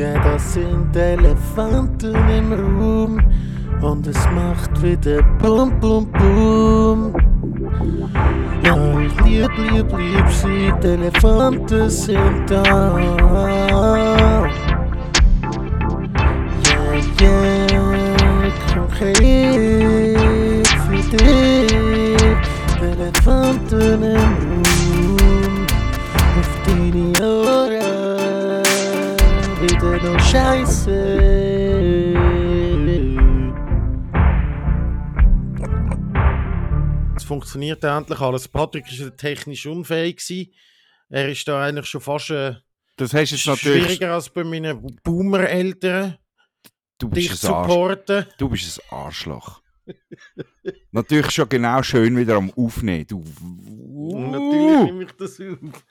[0.00, 3.20] Ja, das sind Elefanten im Raum
[3.82, 7.14] und es macht wieder Bum Bum Bum.
[8.64, 12.98] Ja, ich lieb, lieb, lieb sie, die Elefanten sind da.
[17.20, 17.86] Ja, ja,
[18.72, 21.68] konkret für dich,
[22.80, 24.69] die Elefanten im Raum.
[30.02, 32.10] Nur Scheiße.
[37.16, 38.48] Es funktioniert endlich alles.
[38.48, 40.16] Patrick war technisch unfähig.
[40.16, 40.52] Gewesen.
[41.08, 42.54] Er ist da eigentlich schon fast äh,
[42.96, 43.84] Das hast jetzt natürlich.
[43.84, 46.16] schwieriger als bei meinen Boomer-Eltern,
[46.98, 48.26] Du dich bist, zu ein Arsch, supporten.
[48.38, 49.62] du bist ein Arschloch.
[50.92, 53.06] natürlich schon genau schön wieder am Aufnehmen.
[53.06, 55.84] Du, Und natürlich nehme ich das auf.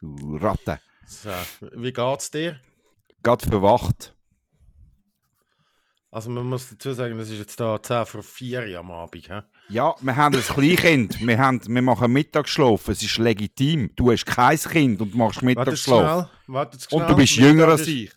[0.00, 0.80] du Ratte.
[1.06, 1.30] So,
[1.74, 2.58] wie geht's dir?
[3.26, 4.14] Gerade verwacht.
[6.12, 9.26] Also man muss dazu sagen, das ist jetzt da 10 vor 4 Uhr am Abend.
[9.26, 9.40] He?
[9.68, 11.26] Ja, wir haben ein Kleinkind.
[11.26, 12.86] Wir, haben, wir machen Mittagsschlaf.
[12.86, 13.90] Es ist legitim.
[13.96, 16.28] Du hast kein Kind und machst Mittagsschlaf.
[16.28, 17.00] schnell, wartet schnell.
[17.02, 18.12] Und du bist jünger als ich.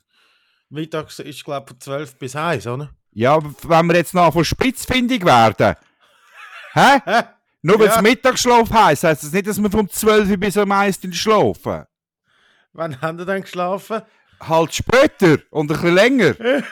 [0.69, 2.91] Mittags ist glaube ich von 12 bis 1, oder?
[3.11, 5.75] Ja, aber wenn wir jetzt noch von spitzfindig werden.
[6.73, 6.99] Hä?
[7.63, 7.95] Nur weil Ja.
[7.95, 11.85] es Mittagsschlaf heisst, heisst das nicht, dass wir vom 12 bis am 1 schlafen.
[12.73, 14.03] Wann haben ihr denn geschlafen?
[14.41, 16.33] Halt später und ein bisschen länger.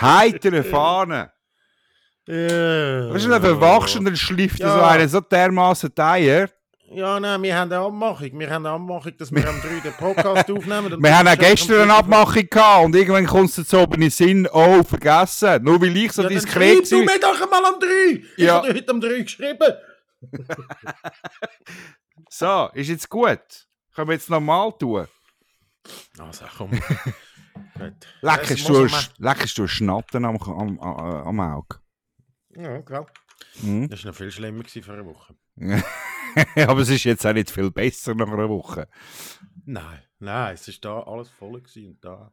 [0.00, 1.32] Heitere Fahne.
[2.26, 3.12] Ja.
[3.12, 4.74] Du, dann verwachst und dann schlieft Ja.
[4.74, 6.48] so einen so dermaßen Eier.
[6.92, 8.38] Ja, nein, wir haben eine Abmachung.
[8.38, 11.00] Wir haben eine Abmachung, dass wir am 3 den Podcast aufnehmen.
[11.02, 14.10] Wir haben auch gestern eine 3 Abmachung gehabt und irgendwann kommt es oben in den
[14.10, 15.62] Sinn, oh, vergessen.
[15.62, 17.04] Nur weil ich so Ja, diskret schreib du bin.
[17.06, 17.86] mir doch einmal am 3!
[18.36, 18.54] Ich Ja.
[18.56, 19.72] habe heute am 3 geschrieben.
[22.32, 23.40] So, ist jetzt gut.
[23.94, 25.06] Können wir jetzt normal tun?
[26.18, 26.70] Also, komm.
[28.20, 28.86] Das du,
[29.18, 31.78] leckest du Schnappen am, am, am, Auge?
[32.50, 33.06] Ja, klar.
[33.60, 33.88] Hm?
[33.88, 35.34] Das war noch viel schlimmer vor einer Woche.
[36.56, 38.86] Aber es ist jetzt auch nicht viel besser nach einer Woche.
[39.64, 40.74] Nein, nein, es war
[41.04, 42.32] da alles voll gewesen und da,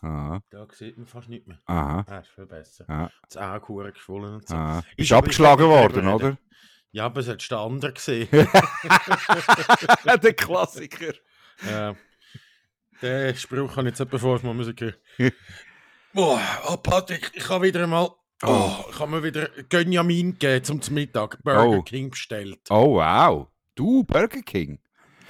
[0.00, 1.60] Aha, da sieht man fast nicht mehr.
[1.66, 2.84] aha, Ah, ist viel besser.
[2.88, 4.54] aha, Das Auge geschwollen und so.
[4.54, 4.78] aha.
[4.78, 6.38] Ist Bist abgeschlagen worden, oder?
[6.92, 8.28] Ja, aber es hat der andere gesehen.
[10.22, 11.14] Der Klassiker.
[11.68, 11.94] Ja.
[13.00, 15.32] Den Spruch habe ich jetzt etwa vor, mal müssen hören.
[16.12, 18.10] Boah, oh Patrick, ich habe wieder einmal.
[18.44, 21.42] Oh, ich habe mir wieder Gönjamin gegeben zum Mittag.
[21.42, 21.82] Burger Oh.
[21.82, 22.60] King bestellt.
[22.70, 23.48] Oh, wow.
[23.74, 24.78] Du, Burger King.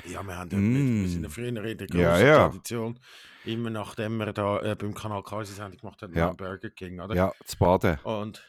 [0.07, 1.03] Ja, wir haben ja, Mm.
[1.03, 2.49] wir sind ja früher in der großen Ja, ja.
[2.49, 2.99] Tradition.
[3.45, 6.33] Immer nachdem wir da äh, beim Kanal K unsere Sendung gemacht haben, Ja.
[6.33, 7.15] Burger King, oder?
[7.15, 7.99] Ja, zu baden.
[8.03, 8.43] Und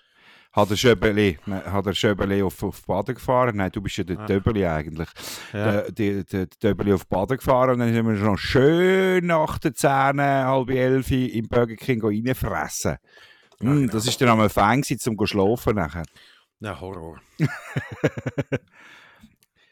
[0.53, 3.58] Hat der Schöbeli, hat der Schöbeli auf, auf Baden gefahren?
[3.58, 4.25] Nein, du bist ja der Ah.
[4.28, 5.09] Döbeli eigentlich.
[5.52, 9.58] ja, Der, der, der Döbeli auf Baden gefahren und dann sind wir schon schön nach
[9.58, 9.90] den 10,
[10.22, 12.92] halb 11 im Burger King reinfressen.
[12.92, 12.97] Ja,
[13.69, 13.94] Mm, genau.
[13.94, 16.03] Das ist dann einmal fein gewesen, zu schlafen nachher.
[16.59, 17.19] ja, Horror.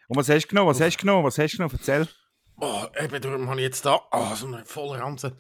[0.08, 0.70] Und was hast du genommen?
[0.70, 1.25] Was hast du genommen?
[1.25, 1.75] Was hast du genommen?
[1.78, 2.08] Erzähl.
[2.59, 5.36] Oh, eben darum habe ich jetzt da oh, so eine volle Ranze.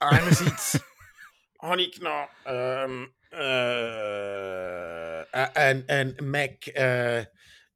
[0.00, 0.80] Einerseits
[1.72, 7.26] genommen ähm, äh, ein, ein Mac, äh, äh,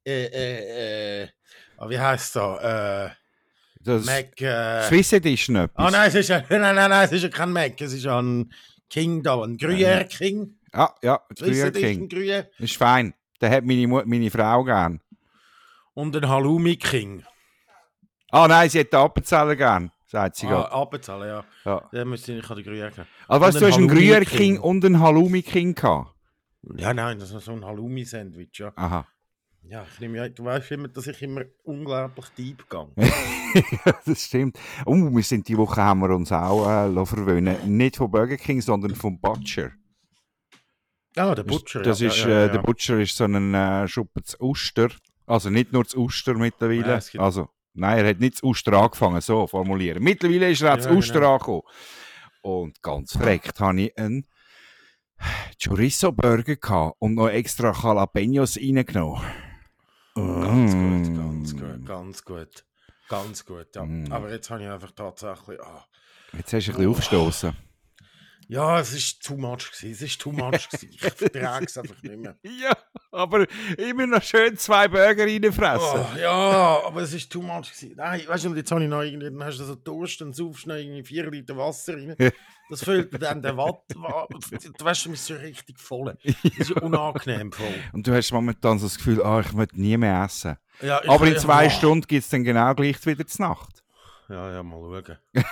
[0.07, 1.29] äh, äh,
[1.79, 3.07] oh, wie heißt da?
[3.07, 3.11] Äh,
[3.81, 4.41] Das Mac.
[4.41, 5.87] Äh, Swiss Edition etwas.
[5.87, 8.05] oh nein, es ist ja, nein, nein, nein, es ist ja kein Mac, es ist
[8.05, 8.53] ja ein
[8.91, 10.55] King da, ein Gruyère King.
[10.75, 12.09] Ja, Swiss Gruyère King.
[12.09, 12.47] Gruyère.
[12.59, 13.15] Ist fein.
[13.41, 15.01] Den hat meine, meine Frau gern.
[15.95, 17.25] Und ein Halloumi King.
[18.31, 21.45] Ah nein, sie hat den Appenzeller gern, sagt sie Ah, abbezahlen, ja.
[21.65, 21.89] Ja.
[21.93, 22.93] Der müsste ich, den genommen.
[23.29, 24.39] Also weißt Und du, du hast einen Halloumi Gruyère King.
[24.39, 26.15] King und einen Halloumi King gehabt.
[26.77, 28.73] Ja, nein, das ist so ein Halloumi-Sandwich, ja.
[28.75, 29.07] Aha.
[29.63, 32.89] Ja, ich nehme ja, du weißt immer, dass ich immer unglaublich deep gehe.
[34.07, 34.59] das stimmt.
[34.87, 37.77] Oh, wir sind die Woche haben wir uns auch äh, verwöhnen.
[37.77, 39.73] Nicht von Burger King, sondern vom Butcher.
[41.17, 41.83] Ah, der Butcher.
[41.83, 44.89] Das ja, ist, ja, ja, äh, Der Butcher ist so ein äh, Schuppen zu Uster.
[45.27, 47.01] Also nicht nur zu Uster mittlerweile.
[47.13, 47.49] Ja, also,
[47.79, 50.03] nein, er hat nicht zu Uster angefangen, so formulieren.
[50.03, 51.33] Mittlerweile ist er auch Ja, zu Uster genau.
[51.35, 51.63] angekommen.
[52.43, 54.27] Und ganz verreckt habe ich einen
[55.63, 59.23] Chorizo-Burger gehabt und noch extra Jalapenos reingenommen.
[60.15, 61.05] Ganz Mm.
[61.05, 62.65] gut, ganz gut, ganz gut.
[63.09, 63.85] Ganz gut, ja.
[63.85, 64.13] Mm.
[64.13, 65.61] Aber jetzt habe ich einfach tatsächlich.
[65.61, 65.87] Ah.
[66.37, 67.57] Jetzt hast du ein bisschen aufgestoßen.
[68.49, 69.91] Ja, es ist too much gewesen.
[69.93, 70.91] Es ist too much gewesen.
[70.93, 72.37] Ich vertrage es einfach nicht mehr.
[72.43, 72.77] Ja,
[73.19, 76.01] aber immer noch schön zwei Burger reinfressen.
[76.15, 77.95] Oh, ja, aber es ist too much gewesen.
[77.97, 80.33] Nein, weißt du, und jetzt habe ich noch irgendwie, dann hast du so Durst, dann
[80.33, 82.15] saufst du noch irgendwie vier Liter Wasser rein.
[82.71, 83.83] Das füllt dann der Watt.
[83.89, 84.03] Du
[84.85, 86.17] weißt, du bist so richtig voll.
[86.23, 87.75] Das ist ja unangenehm voll.
[87.93, 90.57] Und du hast momentan so das Gefühl, ah, ich möchte nie mehr essen.
[90.83, 91.71] Ja, Aber in zwei oh.
[91.71, 93.83] Stunden gibt es dann genau gleich wieder zur Nacht.
[94.29, 95.19] ja, ja, mal schauen.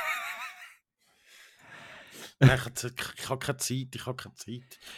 [2.39, 4.47] Nein, ich, habe- keine Zeit, ich habe keine Zeit.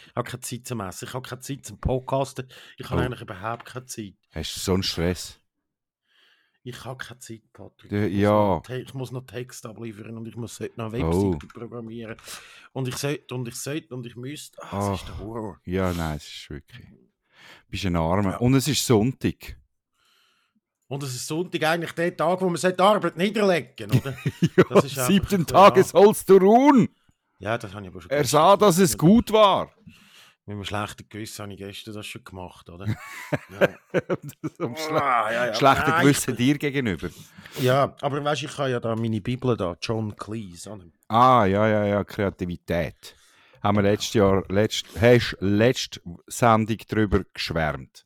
[0.07, 2.47] Ich habe keine Zeit zum Essen, ich habe keine Zeit zum Podcasten.
[2.77, 3.05] Ich habe Oh.
[3.05, 4.15] eigentlich überhaupt keine Zeit.
[4.33, 5.39] Hast du so einen Stress?
[6.63, 7.91] Ich habe keine Zeit, Patrick.
[7.91, 8.29] Ich muss ja.
[8.31, 11.31] noch Te- Ich muss noch Text abliefern und ich muss sollte noch eine Oh.
[11.33, 12.17] Webseite programmieren.
[12.73, 14.61] Und ich sollte und ich sollte und ich müsste.
[14.63, 15.17] Ah, das ist der.
[15.19, 15.59] Horror.
[15.63, 16.85] Ja, nein, es ist wirklich.
[16.85, 18.31] Du bist ein Armer.
[18.31, 18.37] Ja.
[18.37, 19.55] Und es ist Sonntag.
[20.87, 24.17] Und es ist Sonntag eigentlich der Tag, wo man sollte die Arbeit niederlegen oder?
[24.57, 25.45] ja, Das ist siebten ja.
[25.45, 26.89] Tage sollst du ruhen.
[27.39, 29.71] Ja, das habe ich aber schon Er sah, dass es gut war.
[30.45, 32.85] Mit einem schlechten Gewissen habe ich gestern das schon gemacht, oder?
[33.59, 33.69] ja.
[34.75, 35.53] Schle Ah, ja, ja.
[35.53, 37.09] schlechten Nein, Gewissen dir gegenüber.
[37.61, 40.69] Ja, aber weißt du, ich habe ja da meine Bibel da, John Cleese.
[40.71, 40.85] oder?
[41.07, 43.15] Ah, ja, ja, ja, Kreativität.
[43.61, 48.05] Haben wir letztes Jahr, letzt, hast letzte Sendung darüber geschwärmt.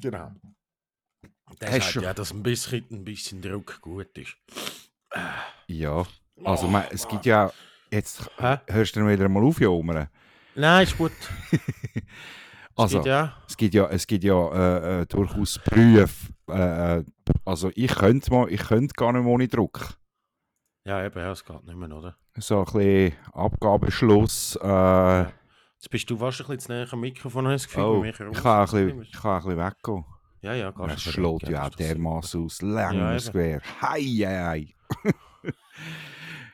[0.00, 0.32] Genau.
[1.60, 4.36] Der Hast sagt ja, dass ein bisschen, ein bisschen Druck gut ist.
[5.66, 6.04] Ja,
[6.44, 7.52] also man, es gibt ja,
[7.94, 8.58] jetzt Hä?
[8.68, 10.08] hörst du dann wieder mal auf, Jomere.
[10.54, 11.12] Nein, ist gut.
[12.76, 13.36] Also, ja.
[13.48, 16.32] es gibt ja, es gibt ja äh, äh, durchaus Berufe.
[16.50, 17.04] Äh, äh,
[17.44, 19.96] also ich könnte mal, ich könnte gar nicht mehr ohne Druck.
[20.84, 22.16] Ja, eben, ja, es geht nicht mehr, oder?
[22.36, 24.56] So ein bisschen Abgabeschluss.
[24.60, 27.84] Äh, Jetzt bist du fast ein bisschen zu näher am Mikrofon, das Gefühl.
[27.84, 28.26] oh, ich kann
[28.58, 30.04] ein bisschen, ich kann ein bisschen weggehen.
[30.40, 32.60] Ja, ja, gehst du schlägt ja auch dermaßen aus.
[32.60, 33.16] Lang Ja.
[33.16, 33.60] Gewehr.
[33.82, 34.74] Hei, hei, hei.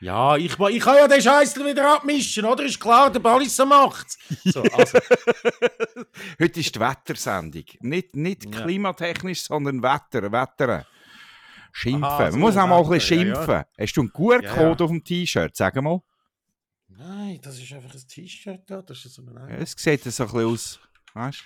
[0.01, 2.63] Ja, ich, ich kann ja den Scheißel wieder abmischen, oder?
[2.65, 4.17] Ist klar, der Ballisser macht's.
[4.45, 4.97] So, also,
[6.41, 7.65] Heute ist die Wettersendung.
[7.81, 8.63] Nicht, nicht Ja.
[8.63, 10.31] klimatechnisch, sondern Wetter.
[10.31, 10.87] Wetter.
[11.71, 12.03] Schimpfen.
[12.03, 13.35] Aha, Man so muss auch mal ein bisschen ja, ja.
[13.35, 13.63] schimpfen.
[13.79, 15.55] Hast du einen QR-Code Ja, auf dem T-Shirt?
[15.55, 16.01] Sag mal.
[16.89, 18.81] nein, das ist einfach ein T-Shirt da.
[18.81, 20.79] Das ist so ein Ja, Es sieht so ein bisschen aus.
[21.13, 21.43] Weißt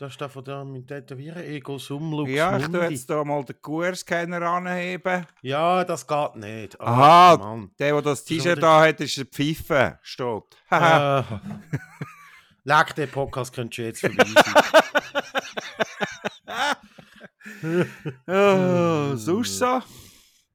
[0.00, 1.42] Das ist der von da mit Tätowieren.
[1.44, 5.26] Ego Sum Lux Ja, ich tue jetzt hier mal den QR-Scanner anheben.
[5.42, 6.80] Ja, das geht nicht.
[6.80, 7.70] Aha, Mann.
[7.78, 9.98] Der, der das T-Shirt da hat, ist ein Pfeife.
[10.00, 10.42] Steht.
[10.70, 11.22] Ah.
[12.64, 14.24] Leck, den Podcast könntest du jetzt vorbei
[17.66, 17.86] sein.
[19.12, 19.82] oh, sonst so.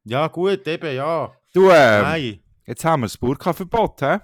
[0.06, 1.31] ja, gut, eben, ja.
[1.53, 2.39] Du, ähm, Nein.
[2.65, 4.18] jetzt haben wir das Burka-Verbot, hä?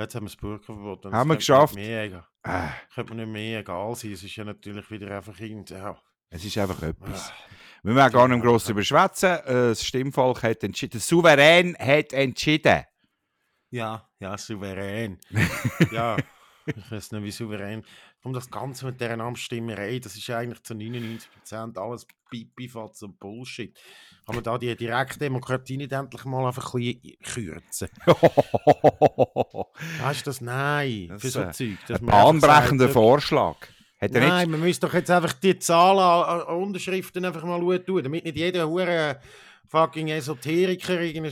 [0.00, 1.04] Ja, jetzt haben wir Burgerverbot.
[1.04, 1.76] und Haben wir es geschafft.
[1.76, 4.12] egal- Äh, könnte mir nicht mehr egal sein.
[4.12, 5.68] Es ist ja natürlich wieder einfach irgend.
[5.68, 6.00] Ja.
[6.30, 7.30] es ist einfach etwas.
[7.30, 7.34] Ah.
[7.82, 9.28] Wir müssen gar nicht gross überschwätzen.
[9.44, 10.92] Äh, Das Stimmvolk hat entschieden.
[10.92, 12.84] Der Souverän hat entschieden.
[13.70, 15.18] Ja, ja, souverän.
[15.92, 16.16] ja,
[16.64, 17.84] ich weiß nicht, wie souverän.
[18.22, 23.74] Und das Ganze mit dieser Amtsstimmerei, das ist eigentlich zu 99% alles Pipifatz und Bullshit.
[24.26, 27.88] Kann man da die Direktdemokratie nicht endlich mal einfach ein bisschen kürzen?
[30.00, 30.40] Weißt du das?
[30.42, 31.78] Nein, Das für so äh, Zeug.
[31.88, 33.56] Ein bahnbrechender sagt, Vorschlag.
[33.98, 37.84] Er Nein, man müsste doch jetzt einfach die Zahlen an, an Unterschriften einfach mal schauen
[37.84, 39.20] tun, damit nicht jeder hure
[39.70, 41.30] fucking Esoteriker irgendeine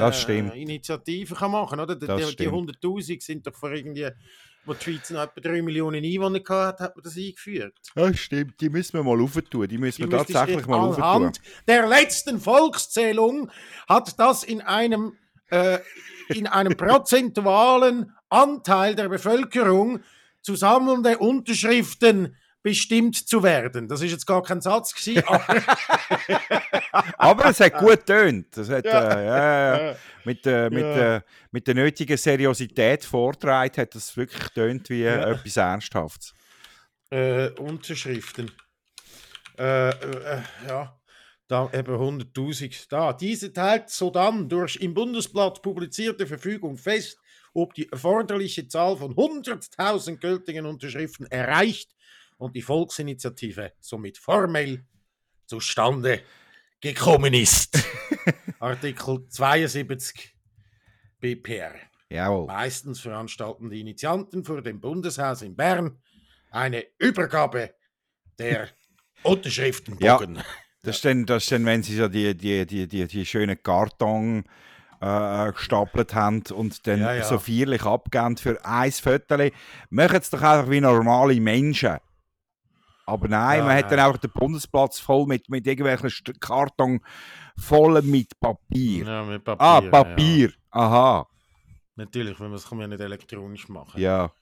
[0.00, 0.54] Das stimmt.
[0.54, 1.94] Initiative kann machen, oder?
[1.94, 2.70] Die, die, die stimmt.
[2.70, 4.08] 100'000 sind doch vor irgendwie,
[4.66, 7.74] wo die Schweiz noch etwa 3 Millionen Einwohner gehabt hat, man das eingeführt.
[7.94, 8.60] Ja, stimmt.
[8.60, 9.68] Die müssen wir mal aufentun.
[9.68, 11.04] Die müssen Die wir tatsächlich mal aufentun.
[11.04, 13.50] anhand der letzten Volkszählung
[13.88, 15.12] hat das in einem,
[15.50, 15.78] äh,
[16.28, 20.00] in einem prozentualen Anteil der Bevölkerung
[20.40, 23.86] zu sammelnde Unterschriften bestimmt zu werden.
[23.86, 25.44] Das ist jetzt gar kein Satz gewesen, aber
[27.18, 28.00] Aber es hat gut.
[28.08, 29.20] Das hat, Ja.
[29.20, 29.96] äh, ja, ja.
[30.24, 35.30] Mit, äh, mit, äh, mit der nötigen Seriosität vortragen hat das wirklich getönt wie Ja.
[35.30, 36.32] etwas Ernsthaftes.
[37.10, 38.50] äh, Unterschriften.
[39.58, 40.98] Äh, äh, ja,
[41.46, 42.86] da eben 100.000.
[42.88, 47.18] Da, diese teilt sodann durch im Bundesblatt publizierte Verfügung fest,
[47.52, 51.94] ob die erforderliche Zahl von 100.000 gültigen Unterschriften erreicht
[52.36, 54.84] und die Volksinitiative somit formell
[55.46, 56.22] zustande
[56.80, 57.78] gekommen ist.
[58.58, 60.34] Artikel 72
[61.20, 61.74] BPR.
[62.10, 62.46] Jawohl.
[62.46, 65.98] Meistens veranstalten die Initianten vor dem Bundeshaus in Bern
[66.50, 67.74] eine Übergabe
[68.38, 68.68] der
[69.22, 70.42] Unterschriftenbogen.
[70.82, 73.60] Das ist, dann, das ist dann, wenn sie so die, die, die, die, die schönen
[73.62, 74.44] Karton
[75.00, 77.24] äh, gestapelt haben und dann Ja, ja.
[77.24, 79.50] so feierlich abgeben für ein Viertel.
[79.90, 81.98] Machen es doch einfach wie normale Menschen.
[83.06, 87.00] Aber nein, Ja, man hat dann einfach den Bundesplatz voll mit, mit irgendwelchen St- Karton
[87.56, 89.04] voll mit Papier.
[89.04, 89.64] Ja, mit Papier.
[89.66, 89.90] ah, Ja.
[89.90, 90.52] Papier.
[90.70, 91.26] Aha.
[91.96, 94.00] Natürlich, weil man das kann man ja nicht elektronisch machen.
[94.00, 94.32] Ja,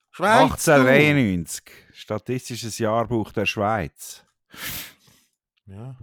[0.09, 0.65] Schweiz!
[0.65, 0.71] du.
[0.71, 1.63] 1893.
[1.93, 4.25] Statistisches Jahrbuch der Schweiz.
[5.67, 5.95] Ja.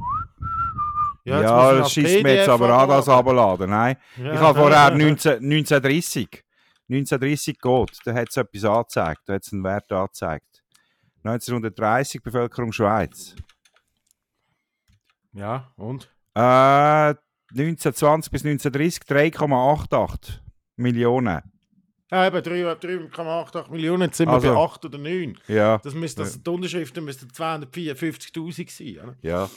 [1.27, 3.39] Ja, ich das schießt mir jetzt aber an, das abladen.
[3.39, 3.71] abladen.
[3.71, 3.97] Nein.
[4.17, 4.35] Ja.
[4.35, 6.43] Ich habe vorher 19, 1930.
[6.89, 7.99] 1930 geht.
[8.05, 9.23] Da hat es etwas angezeigt.
[9.27, 10.63] Da hat es einen Wert angezeigt.
[11.25, 13.35] 1930 Bevölkerung Schweiz.
[15.33, 16.09] Ja, und?
[16.35, 17.15] Äh,
[17.51, 20.41] 1920 bis 1930 3,88
[20.77, 21.43] Millionen.
[22.11, 25.37] Ja, eben 3,88 Millionen, jetzt sind Also- wir bei 8 oder 9.
[25.49, 25.79] Ja.
[25.79, 28.99] Das müsste, das, die Unterschriften müssten 254'000 sein.
[29.03, 29.17] Oder?
[29.23, 29.51] Ja.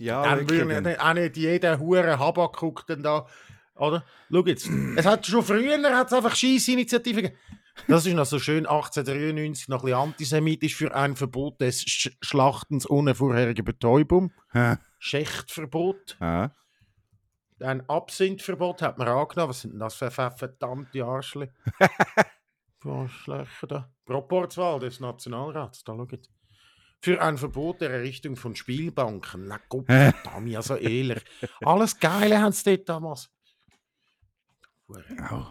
[0.00, 3.26] Ja, dann würde nicht- auch nicht jeder hure Habakuk dann da,
[3.74, 4.04] oder?
[4.30, 4.66] Schau jetzt,
[4.96, 7.38] es hat schon früher hat's einfach Scheissinitiativen gegeben.
[7.86, 12.10] Das ist noch so schön 1893, noch ein bisschen antisemitisch für ein Verbot des Sch
[12.20, 14.32] Schlachtens ohne vorherige Betäubung.
[14.52, 14.76] Hä?
[14.98, 16.16] Schächtverbot.
[17.60, 19.50] Ein Absinthverbot hat man angenommen.
[19.50, 21.52] Was sind denn das für ver- verdammte Arschle?
[22.84, 23.90] Arschlöcher da.
[24.04, 26.28] Proporzwahl des Nationalrats, da schaut.
[27.02, 29.46] Für ein Verbot der Errichtung von Spielbanken.
[29.48, 31.24] Na Gott, verdammt, ja so ehrlich.
[31.64, 33.30] Alles Geile haben sie dort damals.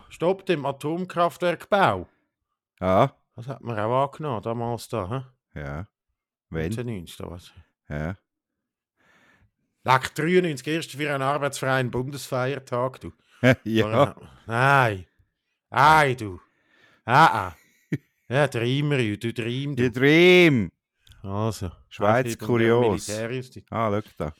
[0.09, 2.07] Stopp dem Atomkraftwerkbau.
[2.79, 3.15] Ja.
[3.35, 5.09] Das hat man auch angenommen, damals da.
[5.53, 5.59] Hä?
[5.59, 5.87] Ja.
[6.49, 6.65] Wenn?
[6.65, 7.53] 1990 da was.
[7.87, 8.17] Ja.
[9.85, 13.13] Leck, 93, erst für einen arbeitsfreien Bundesfeiertag, du.
[13.63, 14.15] ja.
[14.45, 15.05] Nein.
[15.69, 16.39] Nein, du.
[17.05, 17.55] Ah, ah.
[18.27, 19.99] Ja, Dreamer, du Dream, Die du.
[19.99, 20.71] Dream.
[21.23, 21.71] Also.
[21.89, 23.09] Schweiz kurios.
[23.69, 24.33] Ah, schau da.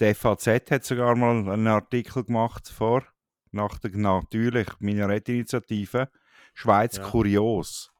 [0.00, 3.04] Die FAZ hat sogar mal einen Artikel gemacht vor,
[3.50, 6.08] nach der natürlich Minarettinitiative.
[6.54, 7.08] Schweiz Ja.
[7.08, 7.92] kurios.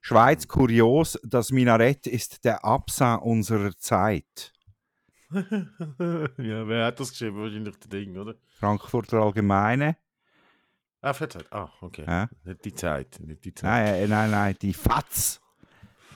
[0.00, 4.52] Schweiz kurios, das Minarett ist der Absah unserer Zeit.
[5.30, 7.38] ja, wer hat das geschrieben?
[7.38, 8.34] Wahrscheinlich der Ding, oder?
[8.58, 9.96] Frankfurter Allgemeine.
[11.00, 11.50] Ah, verzeiht.
[11.52, 12.04] Ah, okay.
[12.06, 12.28] Ja.
[12.44, 13.64] Nicht die Zeit, nicht die Zeit.
[13.70, 15.40] Nein, äh, nein, nein, die Fatz.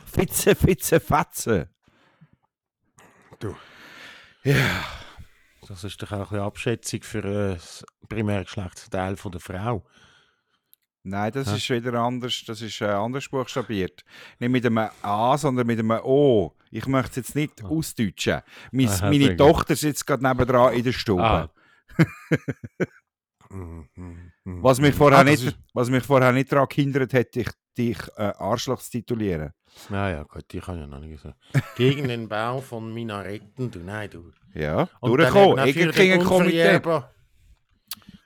[0.06, 1.68] Fitze, Fitze, Fatze.
[3.38, 3.54] Du.
[4.44, 4.84] Ja.
[5.68, 9.84] Das ist doch auch ein bisschen Abschätzung für äh, das Primärgeschlechtsteil von der Frau.
[11.02, 11.56] Nein, das Hä?
[11.56, 14.04] ist wieder anders, das ist äh, anders buchstabiert.
[14.38, 16.56] Nicht mit einem A, sondern mit einem O.
[16.70, 18.42] Ich möchte es jetzt nicht ausdeutschen.
[18.72, 19.36] Mein, Aha, meine.
[19.36, 21.22] Tochter sitzt gerade nebendran in der Stube.
[21.24, 21.50] Ah.
[23.48, 24.62] Mhm, mhm, mhm.
[24.64, 27.46] Was mich vorher Ah, nicht, ist- was mich vorher nicht daran gehindert hat, dich,
[27.78, 29.52] dich äh, Arschloch zu titulieren.
[29.88, 31.36] Naja, gut, die kann ja noch nicht sagen.
[31.76, 34.32] Gegen den Bau von Minaretten, du, nein, du.
[34.54, 36.78] Ja, den Egerkingen-Komitee.
[36.80, 37.10] Unverjährbar-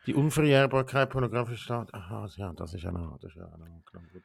[0.07, 1.93] Die Unverjährbarkeit pornografischer Staat.
[1.95, 3.19] Aha, ja, das ist ja noch.
[3.19, 3.67] Das ist ja noch
[4.13, 4.23] gut.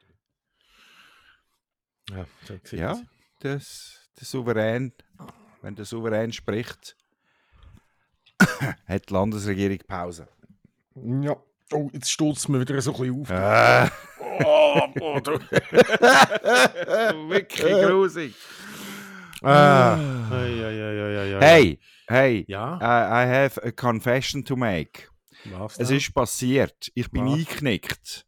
[2.10, 2.96] Ja, sieht's Ja,
[3.40, 4.92] das, der Souverän,
[5.62, 6.96] wenn der Souverän spricht,
[8.86, 10.28] hat die Landesregierung Pause.
[10.94, 11.36] Ja.
[11.72, 13.30] Oh, jetzt stürzt mir wieder so ein bisschen auf.
[13.30, 13.90] Äh,
[14.44, 15.32] Oh, oh, du.
[17.28, 18.34] wirklich grusig.
[19.42, 19.96] Ah.
[20.32, 21.38] Ei, ei, ei.
[21.40, 21.78] Hey,
[22.08, 22.78] hey, Ja?
[22.80, 25.08] I, I have a confession to make.
[25.44, 26.90] Was Es ist passiert.
[26.94, 27.34] Ich bin Was?
[27.34, 28.26] eingeknickt.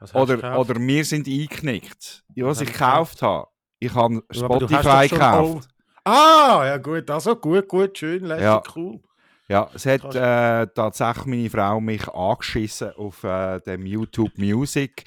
[0.00, 2.24] Was Oder, oder wir sind eingeknickt.
[2.36, 3.22] Was Was ich gekauft?
[3.22, 3.48] habe.
[3.78, 5.68] Ich habe Spotify gekauft.
[6.04, 8.62] Ah, ja gut, also gut, gut, schön, lässig, Ja.
[8.74, 9.00] cool.
[9.50, 15.04] Ja, es hat äh, tatsächlich meine Frau mich angeschissen auf äh, dem YouTube Music,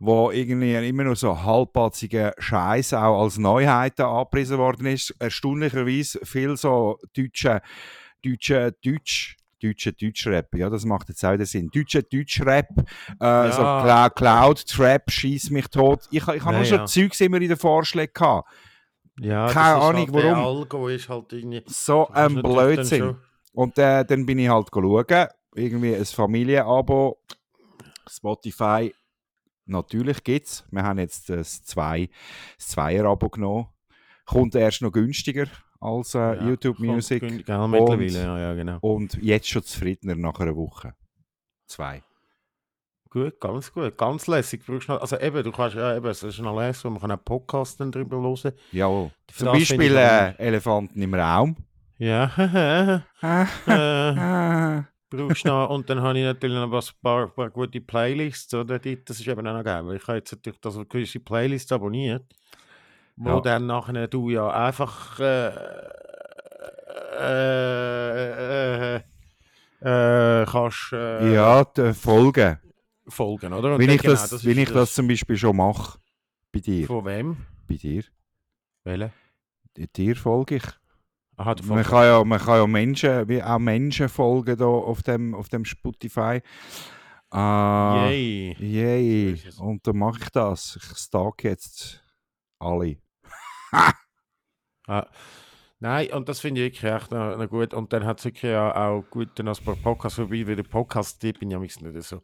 [0.00, 5.14] wo irgendwie immer noch so halbpatziger Scheiß auch als Neuheiten angepriesen worden ist.
[5.20, 7.62] Erstaunlicherweise viel so deutsche,
[8.20, 11.70] deutsche, deutsch, deutsche Deutschrap, ja, das macht jetzt auch wieder Sinn.
[11.72, 12.68] Deutsche Deutschrap,
[13.20, 16.00] äh, so Cla Cloud Trap, schieß mich tot.
[16.10, 16.86] Ich, ich habe Ja, nur schon ja.
[16.86, 18.50] Zeugs immer in den Vorschlägen gehabt.
[19.20, 20.58] Ja, Keine Ahnung, halt, der warum.
[20.58, 21.62] Algo ist halt irgendwie...
[21.66, 23.14] So ein Blödsinn.
[23.54, 27.18] Und äh, dann bin ich halt schauen, irgendwie ein Familienabo,
[28.08, 28.92] Spotify,
[29.64, 30.64] natürlich gibt es.
[30.70, 32.10] Wir haben jetzt das, zwei,
[32.56, 33.68] das Zweier-Abo genommen.
[34.26, 35.46] Kommt erst noch günstiger
[35.80, 37.20] als äh, Ja, YouTube Music.
[37.20, 38.78] Gell, mittlerweile, ja, ja, genau.
[38.80, 40.94] Und jetzt schon zufriedener nach einer Woche.
[41.66, 42.02] Zwei.
[43.08, 44.62] Gut, ganz gut, ganz lässig.
[44.88, 47.92] Also eben, du kannst ja eben, es ist noch lesen, man kann auch Podcasts dann
[47.92, 48.52] drüber hören.
[48.72, 49.12] Jawohl.
[49.32, 51.54] Zum Beispiel äh, Elefanten im Raum.
[51.98, 54.84] Ja, Ah, äh, ah.
[55.08, 58.78] brauchst noch, und dann habe ich natürlich noch was, paar, paar gute Playlists, oder?
[58.78, 61.70] Die, das ist eben auch noch geil, weil ich habe jetzt natürlich das gewisse Playlists
[61.72, 62.24] abonniert,
[63.16, 63.40] wo Ja.
[63.40, 65.52] dann nachher du ja einfach äh,
[67.16, 69.00] äh, äh,
[69.80, 72.58] äh, kannst äh, ja, die Folgen.
[73.08, 73.74] folgen, oder?
[73.74, 75.98] Und Wie dann ich, genau, das, ist wie ich das zum Beispiel schon mache.
[76.52, 76.86] Bei dir.
[76.86, 77.36] Von wem?
[77.68, 78.02] Bei dir.
[78.82, 79.12] Welche?
[79.96, 80.64] Dir folge ich.
[81.36, 85.34] Aha, Man kann ja, man kann ja Menschen, wie auch Menschen folgen da auf dem,
[85.34, 86.40] auf dem Spotify.
[87.30, 88.54] Ah, Yay.
[88.60, 89.40] Yay.
[89.58, 90.76] Und dann mache ich das.
[90.76, 92.04] Ich stalk jetzt
[92.60, 92.96] alle.
[94.86, 95.06] Ah,
[95.80, 97.74] nein, und das finde ich wirklich echt noch, noch gut.
[97.74, 100.62] Und dann hat es wirklich auch, auch gut dann als paar Podcasts vorbei, weil der
[100.62, 102.20] Podcast, die bin ich ja nicht so.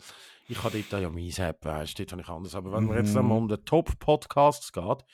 [0.47, 2.55] Ich habe dort ja meine App, weißt du, dort habe ich anders.
[2.55, 3.19] Aber wenn man jetzt Mhm.
[3.19, 5.05] einmal um den Top-Podcasts geht,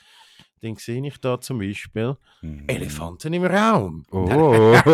[0.63, 2.65] dann sehe ich da zum Beispiel Mhm.
[2.67, 4.05] Elefanten im Raum.
[4.11, 4.75] Oh.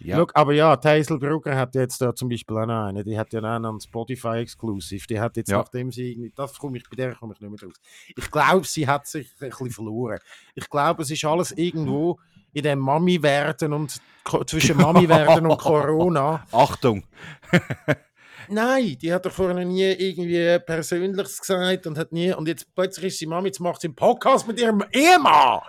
[0.00, 0.16] ja.
[0.18, 3.32] Look, aber ja, die Hazelbrugger hat jetzt da zum Beispiel auch noch eine, die hat
[3.32, 5.06] ja auch noch einen Spotify Exclusive.
[5.08, 5.58] Die hat jetzt, Ja.
[5.58, 7.74] nachdem sie irgendwie, das komme ich, bei der komme ich nicht mehr raus.
[8.16, 10.18] Ich glaube, sie hat sich ein bisschen verloren.
[10.54, 12.18] Ich glaube, es ist alles irgendwo
[12.52, 14.00] in dem Mami-Werden und
[14.46, 16.44] zwischen Mami-Werden und Corona.
[16.52, 17.04] Achtung.
[18.50, 23.06] Nein, die hat doch vorher nie irgendwie Persönliches gesagt und hat nie, und jetzt plötzlich
[23.06, 25.60] ist sie Mami, jetzt macht sie einen Podcast mit ihrem Ehemann.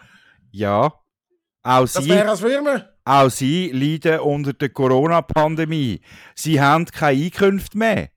[0.51, 0.93] Ja.
[1.63, 2.43] Auch Das sie, wäre als
[3.03, 6.01] auch sie leiden unter der Corona-Pandemie.
[6.35, 8.09] Sie haben keine Einkünfte mehr.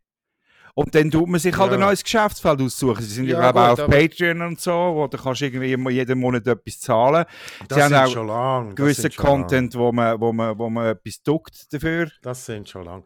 [0.76, 1.74] Und dann tut man sich halt Ja.
[1.76, 3.00] ein neues Geschäftsfeld aussuchen.
[3.02, 6.18] Sie sind ja, Ja, glaube auch auf Patreon und so, wo du kannst irgendwie jeden
[6.18, 7.24] Monat etwas zahlen.
[7.68, 8.68] Das sie haben sind auch schon lang.
[8.70, 9.40] das gewissen sind schon lang.
[9.42, 12.10] Content, wo man, wo, man, wo man etwas duckt dafür.
[12.22, 13.04] Das sind schon lang.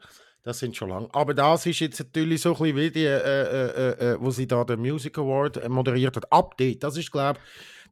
[0.48, 1.10] Das sind schon lang.
[1.12, 4.30] Aber das ist jetzt natürlich so ein bisschen wie die, äh, äh, äh, äh, wo
[4.30, 6.32] sie da den Music Award äh, moderiert hat.
[6.32, 7.38] Update, das ist, glaube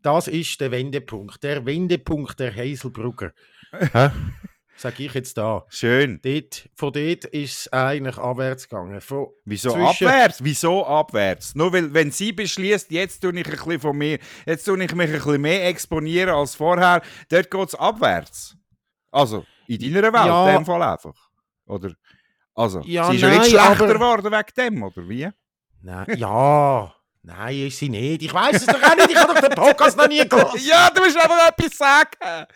[0.00, 1.42] das ist der Wendepunkt.
[1.42, 3.32] Der Wendepunkt der Hazelbrugger.
[4.78, 5.66] Sag ich jetzt da.
[5.68, 6.18] Schön.
[6.22, 9.02] Dort, von dort ist es eigentlich abwärts gegangen.
[9.02, 10.42] Von Wieso abwärts?
[10.42, 11.54] Wieso abwärts?
[11.54, 14.94] Nur weil, wenn sie beschließt, jetzt tue ich ein bisschen von mir, jetzt tue ich
[14.94, 18.56] mich ein bisschen mehr exponieren als vorher, dort geht es abwärts.
[19.10, 20.48] Also, in deiner Welt, Ja.
[20.48, 21.26] in dem Fall einfach.
[21.66, 21.92] Oder,
[22.56, 25.28] also, Ja, sie ist ja nicht nein, schlechter aber- geworden wegen dem, oder wie?
[25.82, 26.92] Nein, ja.
[27.22, 28.22] Nein, ist sie nicht.
[28.22, 29.10] Ich weiß es doch auch nicht.
[29.10, 30.54] Ich habe doch den Podcast noch nie gehört.
[30.64, 32.46] Ja, du musst einfach etwas sagen!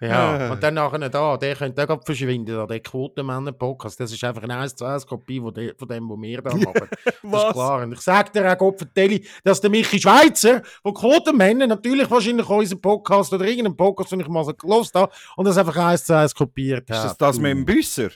[0.00, 0.50] Ja, Äh.
[0.52, 4.56] und dann nachher da, der könnte auch verschwinden, da, der Quotenmänner-Podcast, das ist einfach eine
[4.56, 6.88] 1 zu 1 Kopie von, de, von dem, was wir da machen.
[7.02, 7.82] Das ist klar.
[7.82, 12.48] Und ich sage dir auch, Gott vertelle, dass der Michi Schweizer von Quotenmänner natürlich wahrscheinlich
[12.48, 16.04] unseren Podcast oder irgendeinen Podcast, den ich mal so gelost habe, und das einfach 1
[16.04, 17.04] zu 1 kopiert Ist hat.
[17.06, 17.42] das das Du.
[17.42, 18.10] mit dem Büsser?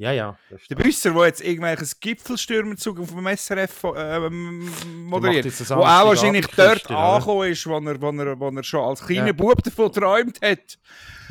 [0.00, 0.38] Ja, ja.
[0.70, 0.76] Der.
[0.76, 4.70] Büsser, der jetzt irgendwelches Gipfelstürmerzug auf dem SRF ähm,
[5.06, 5.44] moderiert.
[5.70, 9.26] Wo auch wahrscheinlich dort angekommen ist, wo er, wo, er, wo er schon als kleiner
[9.26, 9.32] Ja.
[9.32, 10.78] Bub davon geträumt hat.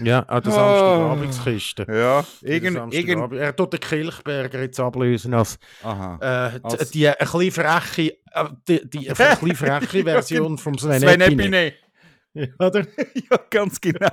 [0.04, 0.56] Ja, auch der Oh.
[0.56, 1.86] Samstagabendskyste.
[1.90, 3.40] Ja, Der irgend, irgend, Samstagabend.
[3.40, 6.20] Er tut den Kilchberger jetzt ablösen als Aha.
[6.56, 8.02] äh, Als- die, die ein bisschen freche,
[8.34, 11.72] äh, die, die bisschen freche Version vom Sven, Sven Epine.
[12.34, 12.54] Epine.
[12.60, 12.86] Oder?
[13.32, 14.10] Ja, ganz genau.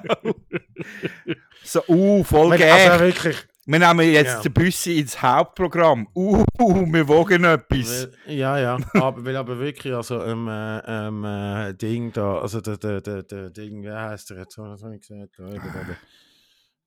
[1.65, 2.71] so, uh, voll geil.
[2.71, 4.41] Also wirklich, wir nehmen jetzt Ja.
[4.43, 6.07] den Büssi ins Hauptprogramm.
[6.15, 8.09] Uh, wir wogen etwas.
[8.27, 12.77] ja, ja, aber, weil aber wirklich, also, ähm, äh, ähm, äh, Ding da, also der,
[12.77, 15.37] der, der, der Ding, wie heißt der jetzt, was habe ich gesagt?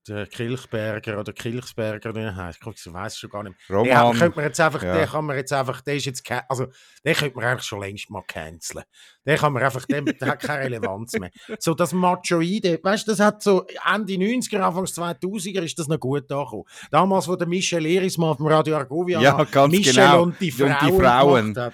[0.07, 3.85] Der, der, der Kilchberger oder Kilchsberger, wie er heißt, ich weiß schon gar nicht mehr.
[3.85, 4.17] Ja, Roman.
[4.19, 4.95] könnte man jetzt einfach, Ja.
[4.97, 6.67] den kann man jetzt einfach, der ist jetzt, also,
[7.05, 8.83] den könnte man eigentlich schon längst mal canceln.
[9.25, 11.29] Den kann man einfach, der, der hat keine Relevanz mehr.
[11.59, 15.99] So das Machoide, weißt du, das hat so Ende 90er, Anfangs 2000er ist das noch
[15.99, 16.63] gut angekommen.
[16.91, 20.23] Damals, wo der Michel Eris mal auf dem Radio Argovia Ja, ganz Michel genau.
[20.23, 21.57] und die Und die Frauen, Frauen.
[21.57, 21.73] hat.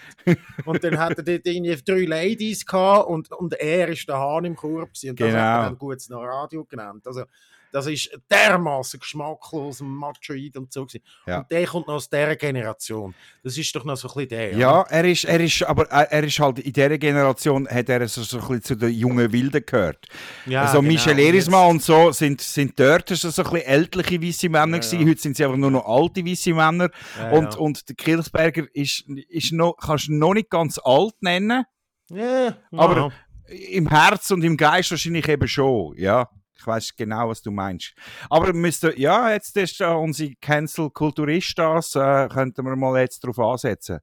[0.65, 4.46] Und dann hat er dort irgendwie drei Ladies gehabt und, und er ist der Hahn
[4.46, 5.12] im Korb gewesen.
[5.12, 5.58] Und das hat Genau.
[5.60, 7.06] er dann gutes noch Radio genannt.
[7.06, 7.24] Also,
[7.73, 10.88] das ist dermaßen geschmacklos und machoid und so.
[11.25, 11.39] Ja.
[11.39, 13.13] Und der kommt noch aus dieser Generation.
[13.43, 14.55] Das ist doch noch so ein bisschen der.
[14.55, 14.91] Ja, oder?
[14.91, 18.21] er ist, er ist, aber er er ist halt in dieser Generation, hat er so,
[18.21, 20.07] so ein bisschen zu den jungen Wilden gehört.
[20.45, 20.93] ja also genau.
[20.93, 24.83] Michel Und Erismann und so sind, sind dort so ein bisschen ältliche weiße Männer Ja,
[24.83, 25.09] gewesen.
[25.09, 26.89] Heute sind sie einfach nur noch alte weiße Männer.
[27.31, 31.65] und, und der Kilsberger ist, ist noch, kannst du noch nicht ganz alt nennen.
[32.09, 33.12] Ja, Aber-.
[33.47, 36.29] Im Herz und im Geist wahrscheinlich eben schon, ja.
[36.63, 37.93] Ich weiß genau, was du meinst.
[38.30, 43.02] Aber wir müssten, ja, jetzt ist da unsere Cancel-Kultur ist das, äh, könnten wir mal
[43.02, 43.99] jetzt drauf ansetzen.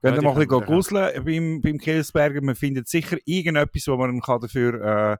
[0.00, 2.40] Gehen Ja, mal ein bisschen guseln beim, beim Kilsberger.
[2.40, 4.74] Man findet sicher irgendetwas, wo man dafür
[5.12, 5.16] äh,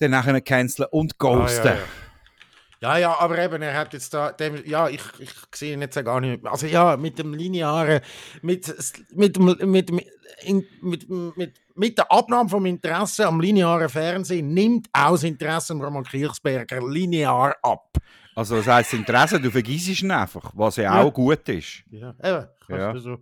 [0.00, 1.68] dann nachher canceln und ghosten.
[1.68, 2.03] Ah, ja, ja.
[2.84, 6.04] Ja, ja, aber eben, er hat jetzt da, dem, ja, ich, ich sehe ihn jetzt
[6.04, 6.44] gar nicht.
[6.46, 8.02] Also ja, mit dem linearen,
[8.42, 8.66] mit,
[9.14, 9.90] mit, mit, mit,
[10.82, 16.04] mit, mit, der Abnahme vom Interesse am linearen Fernsehen nimmt auch das Interesse an Roman
[16.04, 17.96] Kirchsberger linear ab.
[18.34, 21.02] Also das heisst Interesse, du vergisst ihn einfach, was ja, Ja.
[21.04, 21.84] auch gut ist.
[21.90, 22.46] Ja, eben.
[22.68, 22.98] Ja.
[22.98, 23.16] So.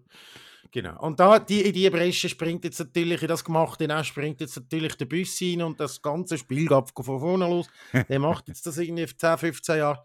[0.75, 0.99] Genau.
[1.03, 4.97] Und da, die, in die Bresche springt jetzt natürlich, das Gemachte hinein springt jetzt natürlich
[4.97, 7.69] der Bus rein und das ganze Spiel geht von vorne los.
[8.09, 10.03] der macht jetzt das irgendwie für 10, 15 Jahre.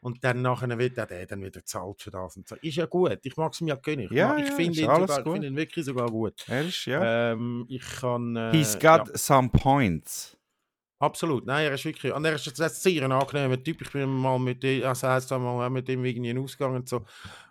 [0.00, 2.36] Und dann nachher wird auch der dann wieder zahlt für das.
[2.36, 2.56] Und so.
[2.62, 3.18] Ist ja gut.
[3.22, 4.06] Ich mag es mir ja gönnen.
[4.06, 6.44] Ich, Ja, ich ja, finde ihn, sogar- finde ihn wirklich sogar gut.
[6.48, 7.32] Er ist, ja.
[7.32, 8.34] Ähm, ich kann.
[8.36, 10.36] Äh, He's got ja, some points.
[11.00, 11.46] absolut.
[11.46, 12.12] Nein, er ist wirklich.
[12.12, 13.82] Und er ist jetzt ein sehr angenehmer Typ.
[13.82, 17.04] Ich bin mal mit ihm, also heisst mal auch mit ihm irgendwie ausgegangen und so.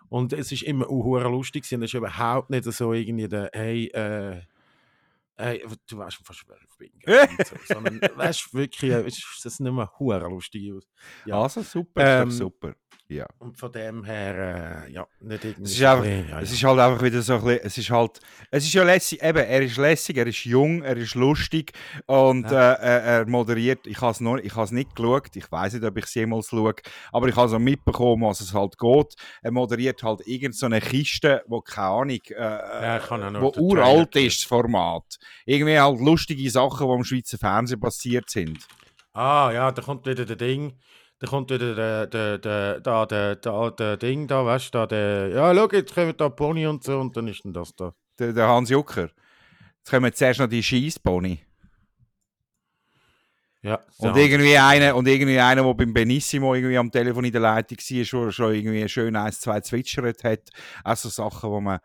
[0.08, 3.86] Und es ist immer auch lustig und es ist überhaupt nicht so irgendwie der, hey,
[3.88, 4.42] äh,
[5.36, 6.90] hey, du weißt ich bin.
[7.44, 10.84] so, sondern weißt wirklich, äh, es ist das nicht mehr hure lustig aus.
[11.26, 11.42] Ja.
[11.42, 12.74] Also super, Ähm, super.
[13.10, 13.26] Ja.
[13.38, 15.62] Und von dem her, äh, ja, nicht irgendwie.
[15.62, 16.40] Es ist, einfach, Ja, ja.
[16.42, 19.22] es ist halt einfach wieder so ein bisschen, es ist halt, es ist ja lässig,
[19.22, 21.72] eben, er ist lässig, er ist jung, er ist lustig
[22.04, 22.74] und Ja.
[22.74, 25.72] äh, er, er moderiert, ich habe es noch, ich habe es nicht geschaut, ich weiß
[25.72, 26.74] nicht, ob ich es jemals schaue,
[27.10, 29.14] aber ich habe so mitbekommen, was es halt geht.
[29.40, 34.16] Er moderiert halt irgend so eine Kiste, wo keine Ahnung, äh, Ja, nur wo uralt
[34.16, 35.16] ist, das Format.
[35.46, 38.58] Irgendwie halt lustige Sachen, die im Schweizer Fernsehen passiert sind.
[39.12, 40.78] Ah, ja, da kommt wieder der Ding.
[41.20, 44.86] Da kommt wieder der, der, der, da, der, der, der Ding da, weißt du, da,
[44.86, 47.92] der, ja, schau, jetzt kommen da Pony und so und dann ist denn das da.
[48.18, 49.10] Der, der Hans Jucker.
[49.78, 51.40] Jetzt kommen zuerst noch die Scheissboni.
[53.62, 54.20] Ja, Und so.
[54.20, 58.04] irgendwie einer, und irgendwie einer, der beim Benissimo irgendwie am Telefon in der Leitung war,
[58.04, 60.50] schon, schon irgendwie schön eins, zwei zwitschert hat.
[60.84, 61.80] Auch so Sachen, wo man.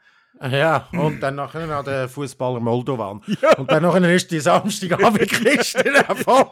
[0.49, 3.21] Ja, und dann nachher noch der Fußballer Moldovan.
[3.57, 5.83] Und dann nachher ist die Samstagabendkiste
[6.15, 6.47] voll.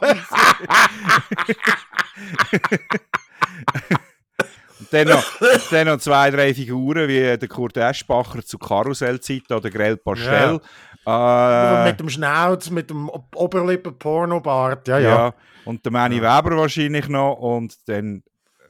[4.78, 5.24] Und dann noch,
[5.70, 10.60] dann noch zwei, drei Figuren wie der Kurt Eschbacher zu Karussellzeit oder Grell Pastel.
[11.06, 14.88] Äh, mit dem Schnauz, mit dem Oberlippen-Pornobart.
[14.88, 15.08] Ja, ja.
[15.08, 15.34] ja.
[15.64, 17.34] Und der Manny Weber wahrscheinlich noch.
[17.34, 18.22] Und dann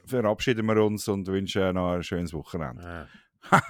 [0.05, 3.07] verabschieden wir uns und wünschen noch ein schönes Wochenende.
[3.51, 3.61] Ja.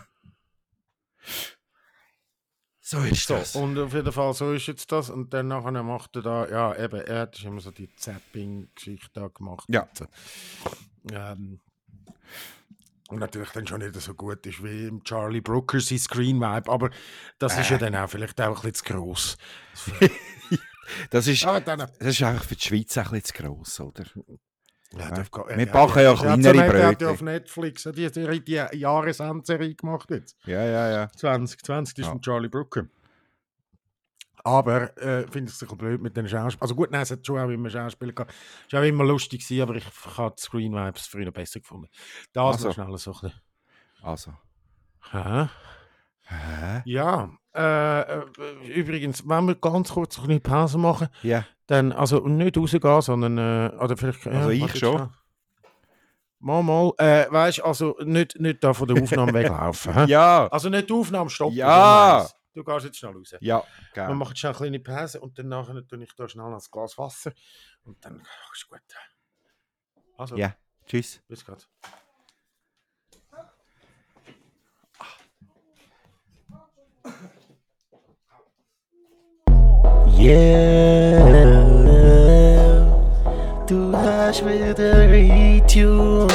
[2.86, 5.10] So ist So, und auf jeden Fall, so ist jetzt das.
[5.10, 9.66] Und dann nachher macht er da, ja, eben, er hat immer so die Zapping-Geschichte gemacht.
[9.70, 9.84] Ja.
[9.84, 10.06] Und, so.
[11.14, 11.60] ähm,
[13.08, 16.90] und natürlich dann schon nicht so gut ist wie im Charlie Brooker sein Screen-Vibe, aber
[17.40, 19.38] das ist ja dann auch vielleicht auch ein bisschen zu gross.
[21.10, 24.04] Das ist, das ist einfach für die Schweiz ein bisschen zu gross, oder?
[24.98, 25.24] Ja, Ja.
[25.32, 27.08] gar- Wir backen ja kleinere Er hat Brötchen.
[27.08, 30.38] ja auf Netflix die, die, die Jahresendserie gemacht jetzt.
[30.46, 31.10] Ja, ja, ja.
[31.16, 32.12] 2020 ist Ja.
[32.12, 32.86] von Charlie Brooker.
[34.46, 36.62] Aber äh, finde ich es ein blöd mit den Schauspielern.
[36.62, 38.34] Also gut, nein, es hat schon auch immer Schauspieler gehabt.
[38.68, 39.86] Es war auch immer lustig, gewesen, aber ich
[40.18, 41.88] habe die Screen Vibes früher besser gefunden.
[42.34, 42.66] Das Also.
[42.66, 43.34] war schnell so ein bisschen.
[44.02, 44.34] Also.
[45.12, 45.48] Hä?
[46.24, 46.82] Hä?
[46.86, 48.24] Ja, äh, äh,
[48.76, 51.46] übrigens, wenn wir ganz kurz eine Pause machen, Ja.
[51.68, 55.14] Dann, also nicht rausgehen, sondern, äh, oder vielleicht, Also ich warte jetzt schon.
[56.40, 60.08] Mal, mal, äh, weißt du, also nicht, nicht da von der Aufnahme weglaufen.
[60.10, 60.48] Ja.
[60.48, 61.56] Also nicht die Aufnahme stoppen.
[61.56, 62.28] Ja.
[62.54, 63.34] Du gehst jetzt schnell raus.
[63.40, 64.14] Ja, Wir gerne.
[64.16, 67.32] machen schnell eine kleine Pause und dann nachher tue ich da schnell ein Glas Wasser
[67.84, 68.80] und dann ach, ist gut.
[70.18, 70.54] Also, Ja.
[70.86, 71.22] Tschüss.
[71.30, 71.68] bis grad.
[80.24, 81.20] Yeah,
[83.68, 86.28] du hast wieder Retune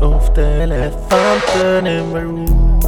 [0.00, 2.80] auf den Elefanten im Room.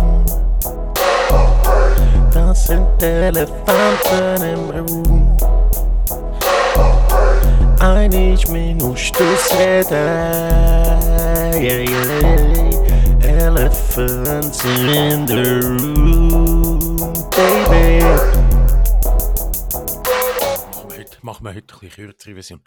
[2.32, 5.36] Das sind Elefanten im Room.
[7.80, 9.92] Einig musst du's reden.
[11.52, 13.44] Yeah, yeah.
[13.44, 16.96] Elephants in the room,
[17.30, 18.33] baby.
[21.24, 22.60] Machen wir heute, machen wir heute ein bisschen kürzere Version.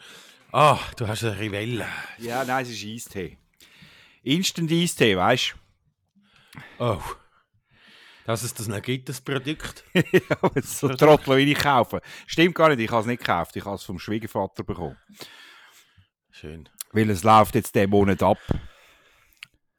[0.51, 1.85] Ah, du hast eine Rivelle.
[2.17, 3.37] Ja, nein, es ist Eistee.
[4.23, 5.55] Instant Eistee, weißt
[6.79, 6.99] Oh.
[8.25, 9.83] Dass es das noch gibt, das Produkt.
[9.93, 9.99] du?
[10.11, 11.99] ja, so Trottel wie ich kaufen.
[12.25, 13.55] Stimmt gar nicht, ich habe es nicht gekauft.
[13.55, 14.97] Ich habe es vom Schwiegervater bekommen.
[16.31, 16.67] Schön.
[16.93, 18.39] Weil es läuft jetzt den Monat ab.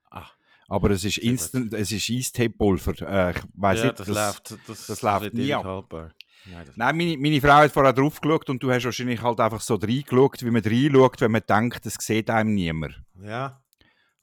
[0.09, 0.31] Ah.
[0.69, 2.93] Aber es ist instant, es ist Eistee-Pulver.
[3.03, 5.65] Äh, ich weiss ja, nicht, das, das, läuft, das, das läuft nie ab.
[5.65, 6.15] haltbar.
[6.47, 9.61] Nein, Nein, meine, meine Frau hat vorher drauf geschaut und du hast wahrscheinlich halt einfach
[9.61, 13.03] so reingeschaut, wie man reinschaut, wenn man denkt, das sieht einem niemand.
[13.23, 13.61] ja,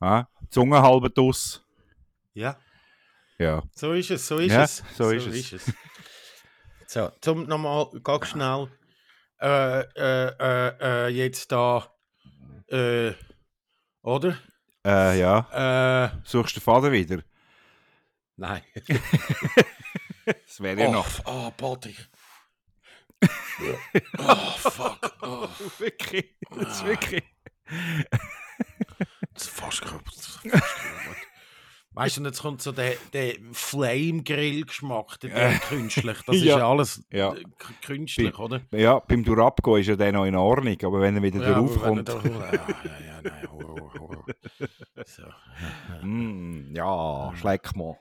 [0.01, 0.27] Ja?
[0.49, 1.63] Zunge halb aus.
[2.33, 2.57] ja,
[3.37, 3.61] Ja.
[3.73, 4.83] so ist es, so ist Ja, es.
[4.95, 5.53] so ist es.
[5.53, 5.73] es.
[6.87, 8.67] so, zum nochmal ganz schnell,
[9.41, 11.87] äh, äh, äh, äh, jetzt da,
[12.69, 13.11] äh,
[14.01, 14.37] oder?
[14.85, 16.05] Äh, ja.
[16.05, 17.21] Äh, Suchst du den Vater wieder?
[18.37, 18.61] nein.
[20.25, 21.07] Das wäre ja oh, noch.
[21.25, 22.09] oh, Patrick.
[24.17, 25.17] oh, fuck.
[25.21, 25.47] Oh,
[25.79, 26.35] wirklich.
[26.51, 26.87] Das ist Ah.
[26.87, 27.23] wirklich.
[29.33, 30.05] das ist fast kaputt.
[30.15, 31.15] das ist fast kaputt.
[31.97, 36.17] Weißt du, jetzt kommt so der, der Flame-Grill-Geschmack, der, der künstlich.
[36.27, 36.57] Das ist Ja.
[36.59, 37.33] ja alles Ja.
[37.85, 38.61] künstlich, oder?
[38.71, 41.79] Ja, beim Durabgo ist ja der noch in Ordnung, aber wenn er wieder Ja, drauf
[41.81, 42.09] kommt.
[42.09, 42.65] da- Ja, ja,
[43.05, 44.25] ja, nein, Horror, Horror.
[45.05, 45.23] So.
[46.01, 47.97] Mm, ja, schleck mal.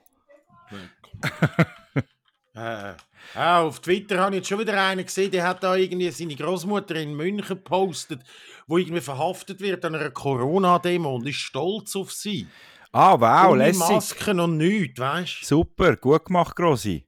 [2.55, 2.93] Äh,
[3.33, 6.35] ah, auf Twitter habe ich jetzt schon wieder einen gesehen, der hat da irgendwie seine
[6.35, 8.21] Großmutter in München gepostet,
[8.65, 12.47] wo irgendwie verhaftet wird an einer Corona-Demo und ist stolz auf sie.
[12.93, 13.79] Ah, wow, Ohne lässig.
[13.79, 15.45] Masken und nichts, weißt du?
[15.45, 17.05] Super, gut gemacht, Grossi.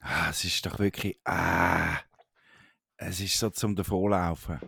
[0.00, 1.20] Ah, es ist doch wirklich.
[1.24, 1.98] Ah,
[2.96, 4.58] es ist so zum Davonlaufen.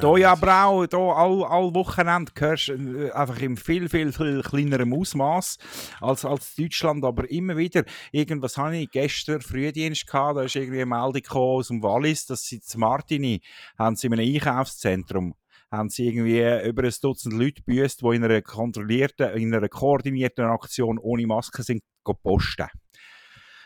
[0.00, 4.42] Da ja auch, da all, all Wochenende hörst du äh, einfach im viel, viel, viel
[4.42, 5.58] kleineren Ausmaß
[6.00, 7.84] als, als Deutschland, aber immer wieder.
[8.10, 12.42] Irgendwas habe ich gestern Frühdienst gehabt, da ist irgendwie eine Meldung aus dem Wallis, dass
[12.42, 13.40] sie zu Martini,
[13.78, 15.34] haben sie in einem Einkaufszentrum,
[15.70, 20.44] haben sie irgendwie über ein Dutzend Leute büßt, die in einer kontrollierten, in einer koordinierten
[20.44, 22.68] Aktion ohne Maske sind, go posten.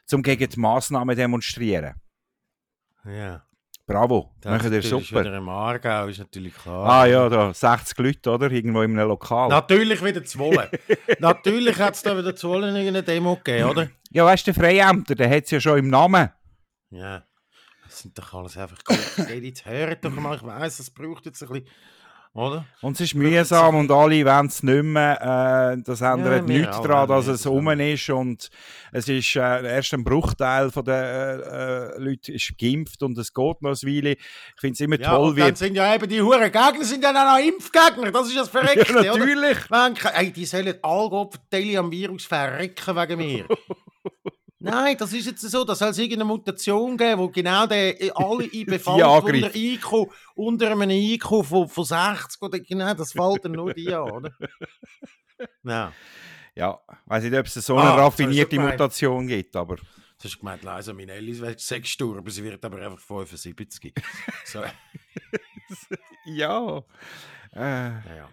[0.07, 1.95] Zum gegen die Massnahmen demonstrieren.
[3.05, 3.46] Ja.
[3.87, 5.21] Bravo, Das machen ihr super.
[5.21, 6.85] Wieder im Aargau ist natürlich klar.
[6.89, 8.51] Ah ja, da 60 Leute, oder?
[8.51, 9.49] Irgendwo in einem Lokal.
[9.49, 10.69] Natürlich wieder zu wollen.
[11.21, 13.89] natürlich hat es da wieder zu wollen irgendeine Demo gegeben, oder?
[14.11, 16.31] Ja, weißt du, der Freiämter, der hat es ja schon im Namen.
[16.91, 17.23] Ja.
[17.85, 18.79] Das sind doch alles einfach.
[19.41, 21.69] Jetzt hört doch mal, ich weiss, es braucht jetzt ein bisschen,
[22.37, 22.67] oder?
[22.83, 25.75] Und es ist mühsam und alle wollen es nicht mehr.
[25.75, 28.11] Äh, das ändert wir nichts daran, dass es rum ist.
[28.11, 28.51] Und
[28.93, 33.33] es ist äh, erst ein Bruchteil von der äh, äh, Leute ist geimpft und es
[33.33, 34.13] geht noch eine Weile.
[34.13, 35.57] Ich finde es immer Ja, toll, und dann wie...
[35.57, 38.13] sind ja eben die Huren Gegner, sind ja auch Impfgegner.
[38.13, 39.19] Das ist das Verreckte, Ja, oder?
[39.25, 39.71] natürlich.
[39.71, 43.47] Man, ey, die sollen alle verteilen am Virus verrecken wegen mir.
[44.59, 48.65] Nein, das ist jetzt so, dass es irgendeine Mutation geben, wo genau der, alle Die
[48.65, 49.55] befallen unter.
[49.55, 49.93] IQ,
[50.35, 54.33] unter einem IQ von, von 60 oder genau, das fällt dann nur die an, oder?
[55.65, 55.93] Ja,
[56.55, 58.59] Ja, weiß nicht, ob es so eine Ah, raffinierte.
[58.59, 59.77] Mutation gibt, aber...
[60.17, 63.93] das ist gemeint, Leisa Minelli wird sechs gestorben, sie wird aber einfach 75.
[64.47, 64.63] So,
[66.25, 66.79] Ja.
[67.53, 68.29] Äh, naja.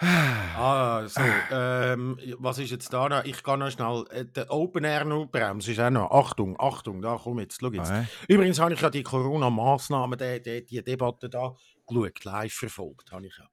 [0.00, 3.24] Ah, so, ähm, was ist jetzt da noch?
[3.24, 7.18] Ich kann noch schnell, äh, der Open Air Notbremse ist auch noch, Achtung, Achtung, da
[7.22, 7.90] komm jetzt, schau jetzt.
[7.90, 11.54] äh, Übrigens habe ich ja die Corona-Massnahmen, die, die, die Debatte da
[11.86, 13.44] geschaut, live verfolgt, habe ich ja.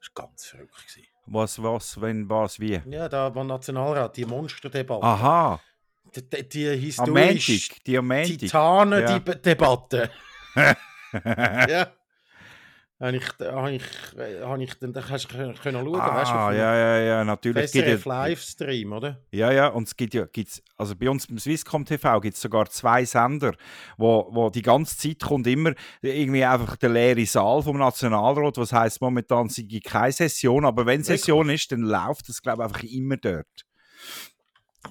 [0.00, 0.74] Das war ganz verrückt.
[0.76, 1.08] Gewesen.
[1.26, 2.80] was, was, wenn, was, wie?
[2.90, 5.60] Ja, da beim Nationalrat, die Monsterdebatte, Aha,
[6.14, 7.86] die, die, die historische Montag.
[7.86, 8.24] Ja.
[8.24, 10.10] Titanen-Debatte.
[11.24, 11.92] ja.
[13.00, 13.82] Habe ich, habe ich,
[14.40, 16.98] habe ich, dann dann kannst du können schauen, weißt du, Ah, auf dem ja, ja,
[16.98, 17.64] ja, natürlich.
[17.64, 19.20] Es gibt SRF Livestream, oder?
[19.32, 22.40] ja, ja, und es gibt ja, gibt's, also bei uns beim Swisscom TV gibt es
[22.40, 23.54] sogar zwei Sender,
[23.98, 28.72] wo, wo die ganze Zeit kommt immer irgendwie einfach der leere Saal vom Nationalrat, was
[28.72, 32.68] heißt momentan es gibt keine Session, aber wenn Session ist, dann läuft es glaube ich
[32.68, 33.66] einfach immer dort.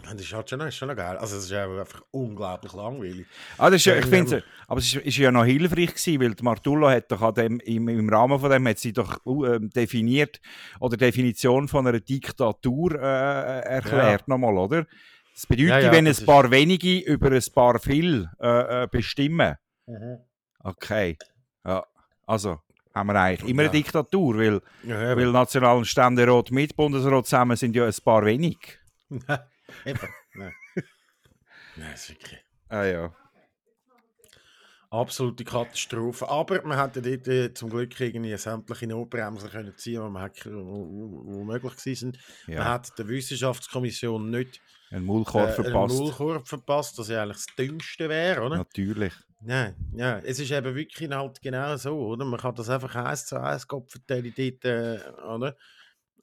[0.02, 1.18] Das ist halt schon, ist schon noch geil.
[1.18, 3.26] Also es ist ja einfach unglaublich langweilig.
[3.58, 6.36] Ah, das ist ja, ich finde, aber es ist, ist ja noch hilfreich gewesen, weil
[6.42, 9.70] Martullo hat doch an dem, im, im Rahmen von dem hat sie doch uh, ähm,
[9.70, 10.42] definiert
[10.80, 14.86] oder Definition von einer Diktatur äh, erklärt nochmal, oder?
[15.34, 18.84] Das bedeutet, Ja, ja, wenn ein das ist- paar wenige über ein paar viel äh,
[18.84, 19.56] äh, bestimmen.
[20.60, 21.18] Okay.
[21.66, 21.86] Ja,
[22.26, 22.60] also
[22.94, 23.70] haben wir eigentlich immer Ja.
[23.70, 28.26] eine Diktatur, weil, Ja, weil National- und Ständerat mit Bundesrat zusammen sind ja ein paar
[28.26, 28.58] wenig.
[29.86, 30.10] Eben.
[30.34, 30.54] Nein.
[31.76, 33.16] Nein, ist wirklich Ah ja.
[34.90, 36.28] absolute Katastrophe.
[36.30, 41.44] Aber man hätte dort äh, zum Glück irgendwie sämtliche Notbremsen können ziehen, die wo, wo
[41.44, 42.20] möglich gewesen sind.
[42.48, 42.66] Man ja.
[42.66, 46.00] hat der Wissenschaftskommission nicht Ein Maulkorb äh, einen verpasst.
[46.00, 48.58] Maulkorb verpasst, das ja eigentlich das Dümmste wäre, oder?
[48.58, 49.14] Natürlich.
[49.46, 52.24] Nein, ja, es ist eben wirklich halt genau so, oder?
[52.24, 55.58] Man kann das einfach eins zu eins verteilen dort, äh, oder?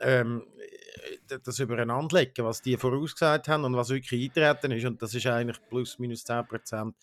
[0.01, 0.47] Ähm,
[1.31, 4.85] äh, das übereinander legen, was die vorausgesagt haben und was wirklich eintreten ist.
[4.85, 6.95] Und das ist eigentlich plus minus 10 Prozent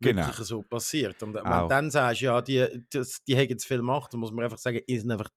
[0.00, 0.26] Genau.
[0.26, 1.22] wirklich so passiert.
[1.22, 4.30] Und wenn du dann sagst, ja, die, das, die haben jetzt viel Macht, dann muss
[4.30, 5.30] man einfach sagen, sind einfach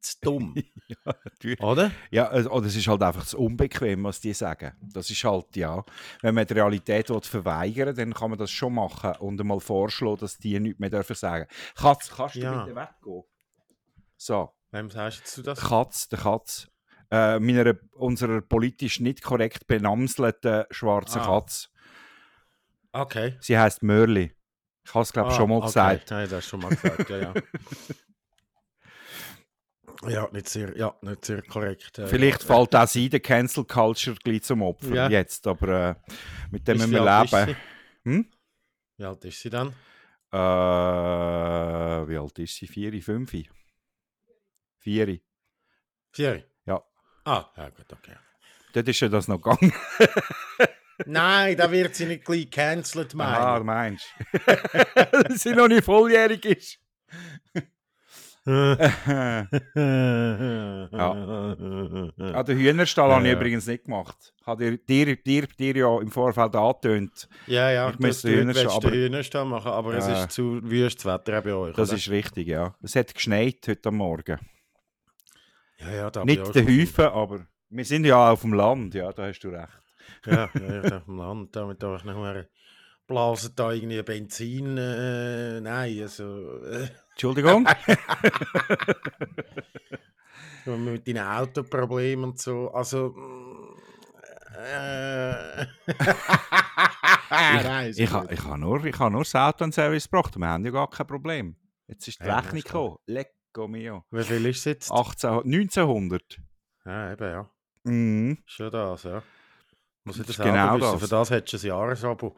[0.00, 0.54] zu dumm.
[1.04, 1.60] natürlich.
[1.60, 1.90] Oder?
[2.10, 4.72] Ja, äh, oder es ist halt einfach zu unbequem, was die sagen.
[4.80, 5.82] Das ist halt, ja,
[6.22, 10.18] wenn man die Realität will verweigern dann kann man das schon machen und einmal vorschlagen,
[10.18, 11.46] dass die nichts mehr dürfen sagen.
[11.74, 12.62] Katz, kannst du Ja.
[12.64, 13.24] bitte weggehen?
[14.16, 15.60] So, Wem jetzt du das?
[15.60, 16.68] Katz, der Katz.
[17.10, 21.26] Äh, meiner, unserer politisch nicht korrekt benamselten schwarzen Ah.
[21.26, 21.70] Katz.
[22.92, 23.36] Okay.
[23.40, 24.34] Sie heißt Mörli.
[24.84, 25.66] Ich habe es, glaube ich, Ah, schon mal okay.
[25.66, 26.10] gesagt.
[26.10, 27.34] Nein, das hast schon mal gesagt, ja, ja.
[30.08, 31.96] ja, nicht sehr, ja, nicht sehr korrekt.
[32.00, 32.46] äh, Vielleicht ja.
[32.54, 35.08] fällt auch sie der Cancel Culture gleich zum Opfer Ja.
[35.08, 35.94] jetzt, aber äh,
[36.50, 37.56] mit dem müssen wie wir alt ist leben.
[38.04, 38.10] sie?
[38.10, 38.26] Hm?
[38.98, 39.68] Wie alt ist sie dann?
[40.32, 42.66] Äh, wie alt ist sie?
[42.66, 43.32] Vier, fünf?
[44.84, 45.18] Vier.
[46.12, 46.44] Vier?
[46.66, 46.82] Ja.
[47.24, 48.16] Ah, ja gut, okay.
[48.74, 49.72] Dort ist ja das noch gegangen.
[51.06, 54.06] Nein, da wird sie nicht gleich gecancelt, Ah, du meinst.
[54.94, 56.78] Dass sie noch nicht volljährig ist.
[58.46, 59.46] ja.
[62.18, 63.38] Ah, den Hühnerstall habe ich Ja.
[63.38, 64.34] übrigens nicht gemacht.
[64.38, 67.26] Ich habe dir, dir, dir, ja im Vorfeld angetönt.
[67.46, 70.24] Ja, ja, Ich müsste müsste Hühnerstall, den aber- Hühnerstall machen, aber es Ja.
[70.24, 71.74] ist zu wüstes Wetter bei euch.
[71.74, 71.96] Das oder?
[71.96, 72.74] ist richtig, ja.
[72.82, 74.38] Es hat geschneit heute am Morgen.
[75.78, 79.12] Ja, ja, da ich Nicht der Häufen, aber wir sind ja auf dem Land, ja,
[79.12, 79.68] da hast du recht.
[80.26, 82.48] Ja, ja, auf dem Land, damit da ich nachher
[83.06, 87.66] blasen da irgendwie Benzin, äh, nein, also, äh, Entschuldigung?
[90.66, 93.76] mit deinen Autoproblemen und so, also, mm,
[94.56, 95.66] äh,
[97.30, 100.46] nein, ich habe ich ha nur, ich ha nur das Auto den Service gebracht wir
[100.46, 101.56] haben ja gar kein Problem.
[101.86, 103.28] Jetzt ist die Ja, Rechnung stimmt.
[103.54, 104.04] Lecco mio.
[104.10, 104.90] Wie viel ist es jetzt?
[104.90, 106.40] 18, 1900.
[106.84, 107.50] Ja, eben, ja,
[107.84, 108.38] Mhm.
[108.46, 109.22] schon das, ja.
[110.04, 110.92] Muss ich Das das, genau wissen?
[110.92, 111.00] das.
[111.02, 112.36] Für das hättest du ein Jahresabo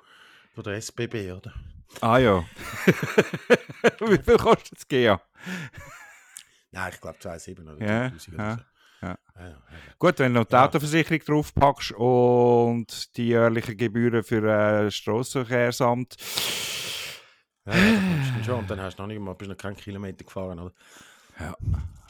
[0.54, 1.54] von der SBB, oder?
[2.02, 2.44] Ah ja.
[4.00, 5.20] Wie viel kostet es GEA?
[6.72, 8.60] Nein, ich glaube 2,7 oder Ja, 3'000 oder ja, so.
[9.06, 9.18] ja.
[9.36, 9.56] Ja, ja.
[9.98, 10.56] Gut, wenn du noch die.
[10.56, 16.16] Autoversicherung draufpackst und die jährlichen Gebühren für äh, Strassenverkehrsamt.
[17.66, 17.92] Ja, ja,
[18.34, 18.58] dann schon.
[18.60, 20.72] Und dann hast du noch nicht mal, bist noch keinen Kilometer gefahren, oder?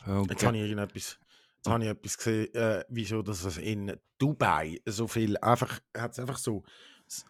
[0.06, 1.18] Und, Jetzt habe ich irgendetwas,
[1.56, 6.12] jetzt habe ich etwas gesehen, äh, wieso dass es in Dubai so viel, einfach, hat
[6.12, 6.62] es einfach so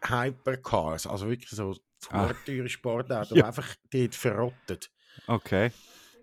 [0.02, 1.74] Hypercars, also wirklich so
[2.10, 2.30] Ah.
[2.44, 3.46] teure Sportautos, Ja.
[3.46, 4.90] einfach dort verrottet.
[5.26, 5.72] okay.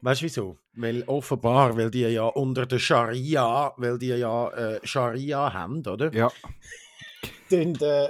[0.02, 0.58] Weißt du wieso?
[0.74, 6.14] Weil offenbar, weil die ja unter der Scharia, weil die ja äh, Scharia haben, oder?
[6.14, 6.30] Ja.
[7.52, 8.10] Und, äh,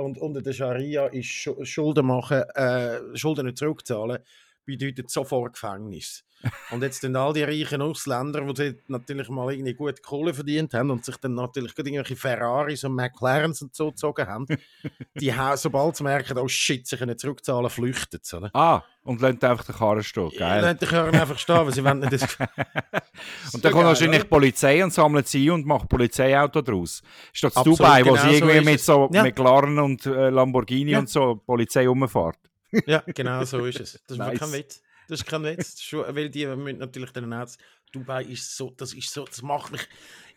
[0.00, 4.18] und unter der Scharia ist Schu- Schulden machen, äh, Schulden nicht zurückzahlen,
[4.64, 6.24] bedeutet sofort Gefängnis.
[6.70, 10.90] Und jetzt sind all die reichen Ausländer, die natürlich mal irgendwie gut Kohle verdient haben
[10.90, 14.46] und sich dann natürlich irgendwelche Ferraris und McLarens und so gezogen haben,
[15.20, 18.20] die haben, sobald sie merken, oh shit, sie können zurückzahlen, flüchten.
[18.34, 18.50] Oder?
[18.54, 20.30] Ah, und lässt einfach den Karren stehen.
[20.38, 20.62] Geil.
[20.62, 20.74] Geil.
[20.80, 22.22] Die können einfach stehen, weil sie wollen nicht das...
[23.52, 27.02] Und dann kommt wahrscheinlich die Polizei und sammelt sie ein und macht Polizeiauto draus.
[27.34, 29.22] Ist doch Absolut, Dubai, wo genau sie so irgendwie ist mit so Ja.
[29.22, 31.00] McLaren und äh, Lamborghini Ja.
[31.00, 32.38] und so Polizei rumfährt.
[32.86, 33.92] Ja, genau so ist es.
[34.06, 34.38] Das ist Nice.
[34.38, 34.82] kein Witz.
[35.08, 35.92] Das ist kein Witz.
[35.92, 37.46] Weil die müssen natürlich dann auch...
[37.92, 39.86] Dubai ist so, das ist so, das macht mich...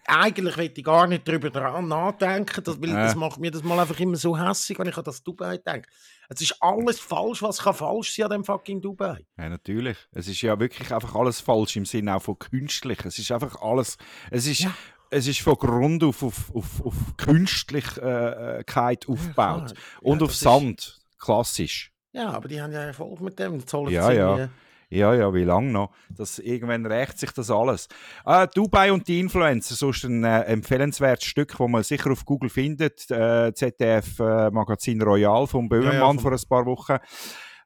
[0.06, 2.94] Eigentlich will ich gar nicht darüber dran nachdenken, das, weil Äh.
[2.94, 5.88] das macht mir das mal einfach immer so hässlich, wenn ich an das Dubai denke.
[6.30, 9.26] Es ist alles falsch, was kann falsch sein an dem fucking Dubai.
[9.38, 9.98] Ja, natürlich.
[10.12, 13.04] Es ist ja wirklich einfach alles falsch im Sinne auch von künstlich.
[13.06, 13.98] Es ist einfach alles.
[14.32, 14.68] Es ist,
[15.10, 19.72] es ist von Grund auf, auf, auf, auf Künstlichkeit aufgebaut.
[19.72, 21.00] Ja, und auf Sand.
[21.20, 21.92] Klassisch.
[22.12, 23.66] Ja, aber die haben ja Erfolg mit dem.
[23.66, 24.50] Zahlen Ja, sie ja.
[24.94, 25.92] Ja, ja, wie lange noch?
[26.10, 27.88] Das, irgendwann rächt sich das alles.
[28.24, 32.50] Ah, Dubai und die Influencer, sonst ein äh, empfehlenswertes Stück, das man sicher auf Google
[32.50, 33.10] findet.
[33.10, 36.98] Äh, ZDF äh, Magazin Royal vom Böhmermann Ja, ja, vom- vor ein paar Wochen.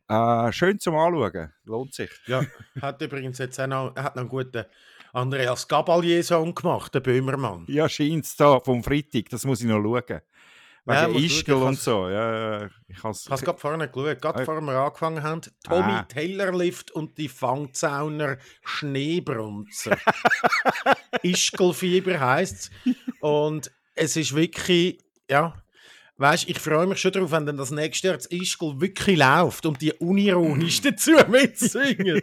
[0.10, 1.52] Äh, schön zum Anschauen.
[1.66, 2.10] Lohnt sich.
[2.28, 2.44] Ja,
[2.82, 4.64] hat übrigens jetzt auch noch, hat noch einen guten
[5.14, 7.66] Andreas Gabalier-Song gemacht, der Böhmermann.
[7.68, 10.22] Ja, scheint's da vom Freitag, das muss ich noch schauen.
[10.90, 12.08] Ja, Wegen Ischgl schauen, und so.
[12.10, 14.40] Ja, ja, ich habe es gerade vorne geschaut, gerade Ah.
[14.40, 15.42] bevor wir angefangen haben.
[15.64, 16.04] Tommy Ah.
[16.04, 19.98] Taylorlift und die Fangzauner Schneebrunzer.
[21.24, 22.96] Ischgelfieber heisst es.
[23.20, 25.00] Und es ist wirklich,
[25.30, 25.54] ja,
[26.18, 29.66] weißt ich freue mich schon darauf, wenn dann das nächste Jahr das Ischgl wirklich läuft
[29.66, 32.22] und die unironisch dazu mitsingen.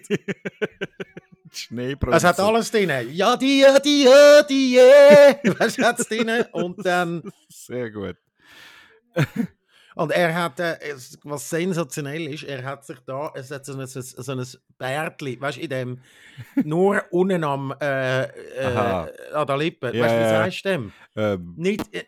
[1.52, 2.16] Schneebrunzer.
[2.16, 2.90] Es hat alles drin.
[3.12, 4.08] Ja, die, die,
[4.48, 4.78] die,
[5.44, 6.44] du, hat es drin.
[6.52, 7.22] Und dann.
[7.48, 8.16] Sehr gut.
[9.94, 10.76] Und er hat, äh,
[11.22, 14.46] was sensationell ist, er hat sich da, es hat so ein, so ein
[14.76, 16.00] Bärtli, weißt du, in dem,
[16.64, 18.76] nur unten am, äh, äh,
[19.32, 20.92] an der Lippe, Ja, weißt du, wie du dem?
[21.14, 22.04] Ähm, Nicht, äh,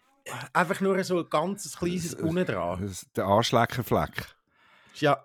[0.53, 2.93] einfach nur so ein ganzes kleines unten dran.
[3.15, 4.35] der Arschleckerfleck.
[4.93, 5.23] Ist ja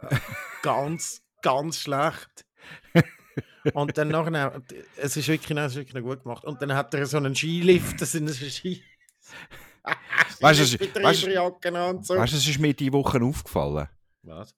[0.62, 2.46] ganz, ganz schlecht.
[3.74, 4.62] Und dann nachher,
[4.98, 6.44] es ist wirklich, es ist wirklich noch gut gemacht.
[6.46, 8.84] Und dann hat er so einen Skilift, das sind so Ski...
[10.42, 10.64] Weißt du,
[11.90, 12.16] und so.
[12.16, 13.88] Weißt du, es ist mir diese Woche aufgefallen.
[14.24, 14.56] Was?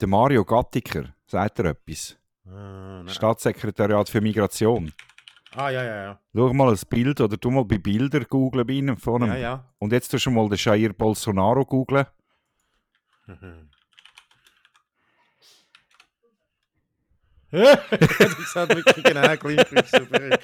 [0.00, 2.16] Der Mario Gattiker, sagt er etwas?
[2.46, 3.02] Ah.
[3.08, 4.92] Staatssekretariat für Migration.
[5.54, 6.20] ah ja, ja, ja.
[6.34, 9.28] Schau mal ein Bild oder du mal bei Bilder googlen bei ihm von ihm.
[9.28, 9.74] Ja, ja.
[9.78, 12.06] Und jetzt tust du mal den Jair Bolsonaro googlen.
[17.50, 20.38] das hat wirklich genau gleich.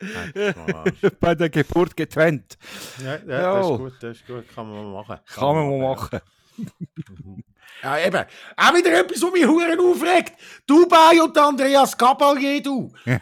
[1.20, 2.56] Bei der Geburt getrennt.
[3.04, 3.60] Ja, ja, das Ja.
[3.60, 5.18] ist gut, das ist gut, kann man mal machen.
[5.26, 6.20] Kann man mal machen.
[7.80, 8.24] Ja, eben.
[8.56, 10.32] Auch wieder etwas, was mich Huren aufregt.
[10.66, 12.92] Dubai und Andreas Gabalier, du.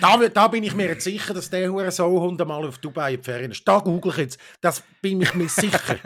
[0.00, 3.12] Da, da bin ich mir jetzt sicher, dass der Huren so Hund mal auf Dubai
[3.14, 3.68] in die Ferien ist.
[3.68, 4.40] Da google ich jetzt.
[4.60, 5.96] Das bin ich mir sicher.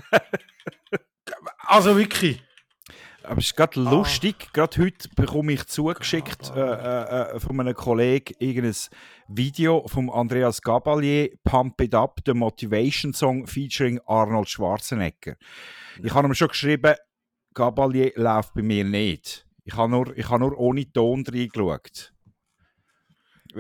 [1.58, 2.42] also wirklich.
[3.30, 7.74] Aber es ist gerade lustig, gerade heute bekomme ich zugeschickt äh, äh, äh, von einem
[7.74, 8.74] Kollegen irgendein
[9.28, 15.36] Video von Andreas Gabalier, Pump It Up, der Motivation Song featuring Arnold Schwarzenegger.
[16.02, 16.96] Ich habe ihm schon geschrieben,
[17.54, 19.46] Gabalier läuft bei mir nicht.
[19.62, 22.12] Ich habe nur, ich habe nur ohne Ton reingeschaut.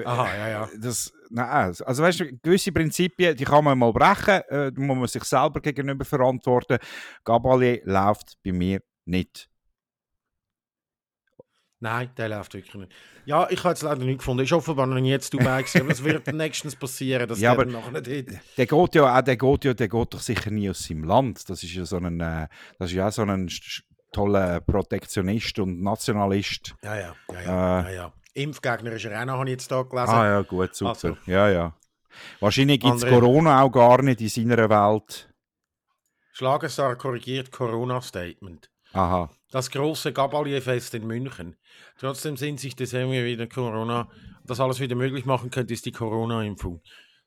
[0.04, 0.68] Aha, ja, ja.
[0.80, 5.06] Das, nein, also weißt du, gewisse Prinzipien, die kann man mal brechen, äh, muss man
[5.06, 6.78] sich selber gegenüber verantworten.
[7.22, 9.49] Gabalier läuft bei mir nicht.
[11.80, 12.92] Nein, der läuft wirklich nicht.
[13.24, 14.44] Ja, ich habe jetzt leider nicht gefunden.
[14.44, 17.66] Ist offenbar noch nie jetzt Dubai gewesen, aber es wird nächstens passieren, dass Ja, der
[17.66, 18.40] nachher nicht hin.
[18.56, 21.48] Der geht ja auch, der geht ja, der geht doch sicher nie aus seinem Land.
[21.48, 23.48] Das ist ja so ein, äh, das ist ja auch so ein
[24.12, 26.74] toller Protektionist und Nationalist.
[26.82, 27.80] Ja, ja, ja, ja.
[27.80, 27.84] Äh.
[27.84, 28.12] ja, ja.
[28.34, 30.10] Impfgegner ist er auch noch, habe ich jetzt hier gelesen.
[30.10, 30.90] ah ja, gut, super.
[30.90, 31.16] Also.
[31.26, 31.74] Ja, ja.
[32.40, 35.32] Wahrscheinlich gibt es Corona auch gar nicht in seiner Welt.
[36.32, 38.70] Schlagerstar korrigiert Corona-Statement.
[38.92, 39.30] Aha.
[39.50, 41.56] Das große Gabalier-Fest in München.
[41.98, 44.08] Trotzdem sind sich das irgendwie wieder Corona,
[44.44, 46.80] das alles wieder möglich machen könnte, ist die Corona-Impfung.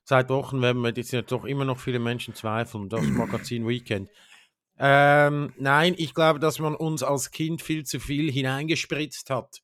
[0.04, 2.88] Seit Wochen werden wir jetzt doch immer noch viele Menschen zweifeln.
[2.88, 4.10] Das Magazin Weekend.
[4.78, 9.62] Ähm, nein, ich glaube, dass man uns als Kind viel zu viel hineingespritzt hat.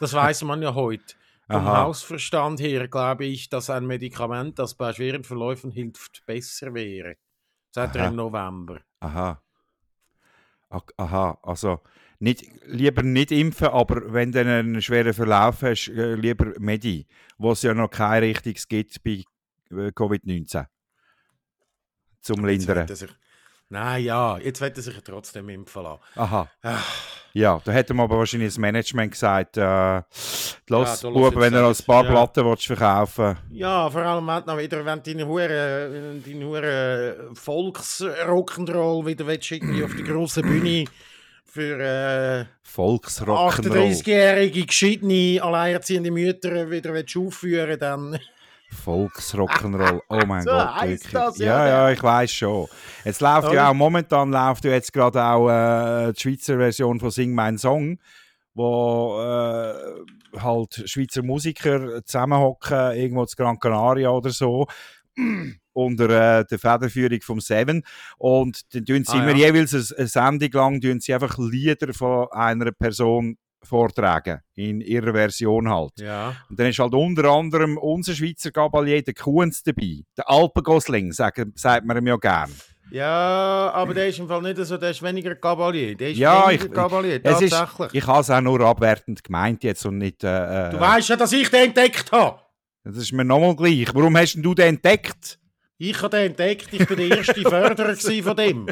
[0.00, 1.14] Das weiß man ja heute.
[1.50, 1.84] Vom Aha.
[1.84, 7.16] Hausverstand her glaube ich, dass ein Medikament, das bei schweren Verläufen hilft, besser wäre.
[7.70, 8.08] Seit Aha.
[8.08, 8.80] dem November.
[9.00, 9.40] Aha.
[10.70, 11.80] Aha, also
[12.18, 17.06] nicht, lieber nicht impfen, aber wenn du einen schweren Verlauf hast, äh, lieber Medi,
[17.38, 19.22] wo es ja noch kein richtiges gibt bei
[19.70, 20.66] äh, Covid-19.
[22.20, 22.88] Zum Lindern.
[22.88, 23.08] er
[23.68, 26.02] nein, ja, jetzt wird er sich trotzdem impfen lassen.
[26.16, 26.50] Aha.
[26.62, 26.82] Ah.
[27.34, 29.96] Ja, da hätte man aber wahrscheinlich das Management gesagt, äh,
[30.68, 32.10] los, los Bub, wenn du noch ein paar Ja.
[32.10, 37.30] Platten willst verkaufen Ja, vor allem wenn du noch wieder, wenn deine Hure, deine Hure
[37.34, 40.84] Volksrock'n'Roll wieder willst, irgendwie auf die grosse Bühne
[41.44, 43.92] für äh, Volksrock'n'Roll.
[43.92, 48.18] 38-jährige, gescheitene, alleinerziehende Mütter wieder willst aufführen, dann
[48.84, 50.00] Volksrock'n'Roll.
[50.08, 50.82] Oh mein So Gott.
[50.82, 51.12] wirklich.
[51.12, 52.66] das, ja, ja, ja, ich weiß schon.
[53.04, 53.68] Jetzt läuft ja Oder?
[53.70, 57.98] auch, momentan läuft ja jetzt gerade auch äh, die Schweizer Version von Sing Mein Song,
[58.54, 64.66] wo äh, halt Schweizer Musiker zusammenhocken, irgendwo zu Gran Canaria oder so.
[65.72, 67.84] unter äh, der Federführung vom Seven
[68.18, 69.46] und dann tun sie Ah, immer ja.
[69.46, 75.12] jeweils eine, eine Sendung lang tun sie einfach Lieder von einer Person vortragen, in ihrer
[75.12, 75.92] Version halt.
[76.00, 76.34] ja.
[76.48, 80.02] Und dann ist halt unter anderem unser Schweizer Gabalier, der Kuhns dabei.
[80.16, 82.50] Der Alpengosling, sagen, sagt man ihm ja gern.
[82.90, 85.94] Ja, aber der ist im Fall nicht so, der ist weniger Gabalier.
[85.94, 87.94] Der ist Ja, weniger ich- Gabalier, Es ist, tatsächlich.
[88.02, 90.24] ich habe es auch nur abwertend gemeint jetzt und nicht...
[90.24, 92.40] Äh, du äh, weißt ja, dass ich den entdeckt habe.
[92.84, 93.86] das ist mir nochmal gleich.
[93.94, 95.38] Warum hast denn du den entdeckt?
[95.80, 98.66] Ich habe den entdeckt, ich bin der erste Förderer von dem.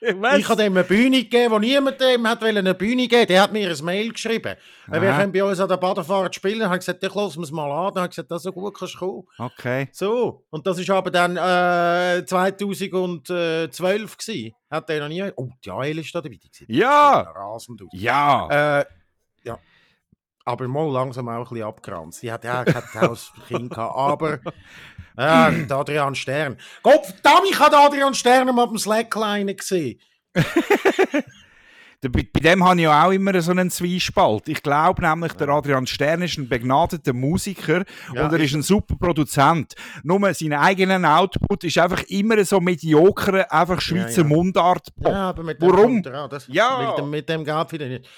[0.00, 3.52] Ich habe dem eine Bühne gegeben, wo niemand dem hat eine Bühne geben Der hat
[3.52, 4.56] mir ein Mail geschrieben.
[4.88, 5.20] Weil wir Aha.
[5.20, 6.64] können bei uns an der Badefahrt spielen.
[6.64, 7.94] Habe ich gesagt, ich lasse es mal an.
[7.94, 9.22] Dann habe ich gesagt, das so gut kannst du kommen.
[9.38, 9.88] Okay.
[9.92, 14.54] So, und das ist aber dann äh, 2012 gewesen.
[14.68, 15.22] Hat der noch nie...
[15.36, 16.40] Oh, die Jael ist da dabei.
[16.66, 17.20] Ja.
[17.20, 17.88] rasend aus.
[17.92, 18.80] Ja.
[18.80, 18.84] Äh,
[19.44, 19.58] ja.
[20.44, 22.20] Aber mal langsam auch ein bisschen abgeranzt.
[22.20, 23.96] Sie hat ja hat auch ein Kind gehabt.
[23.96, 24.38] Aber
[25.16, 26.58] äh, Adrian Stern.
[26.82, 29.98] Gott verdammt, ich habe Adrian Stern mal beim Slackline gesehen.
[32.08, 34.48] Bei, dem habe ich ja auch immer so einen Zwiespalt.
[34.48, 38.62] Ich glaube nämlich, der Adrian Stern ist ein begnadeter Musiker Ja, und er ist ein
[38.62, 39.74] super Produzent.
[40.02, 44.28] Nur sein eigenen Output ist einfach immer so mediocre, einfach Schweizer ja.
[44.28, 44.88] Mundart.
[44.98, 46.02] Ja, aber mit Warum?
[46.02, 46.28] Dem er auch.
[46.28, 46.88] das, Ja.
[46.88, 48.08] Mit dem, mit dem nicht.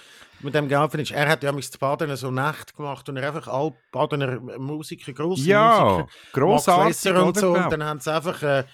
[0.40, 1.12] Mit dem nicht.
[1.12, 5.42] Er hat ja mit Baden so Nacht gemacht und er einfach alle Badener Musiker, grosse
[5.42, 7.54] Ja, Musiker, Max und so.
[7.54, 8.64] Und dann haben sie einfach, äh,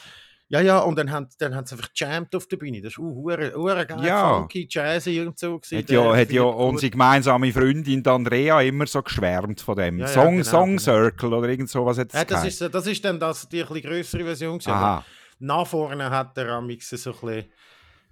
[0.49, 2.83] Ja, ja, und dann haben, dann haben sie einfach gejammt auf der Bühne.
[2.83, 4.37] Das war uh, hure, hure geil, Ja.
[4.41, 5.59] funky, jazzy und so.
[5.59, 5.79] gewesen.
[5.79, 9.99] Hat ja, hat ja unsere gemeinsame Freundin Andrea immer so geschwärmt von dem.
[9.99, 10.83] Ja, ja, Song, genau, Song genau.
[10.83, 13.81] Circle oder irgend sowas hat es Ja, das, ist, das ist dann das, die bisschen
[13.81, 14.61] grössere Version.
[14.67, 15.03] Aha.
[15.39, 17.45] Nach vorne hat der Amix so ein bisschen.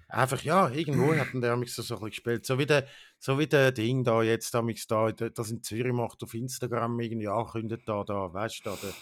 [0.08, 2.46] Einfach, ja, irgendwo hat der Amix so ein bisschen gespielt.
[2.46, 2.86] So wie der,
[3.20, 7.82] so wie der Ding da jetzt, da, das in Zürich macht, auf Instagram irgendwie ankündigt,
[7.86, 8.92] da, da, weißt du, da, der,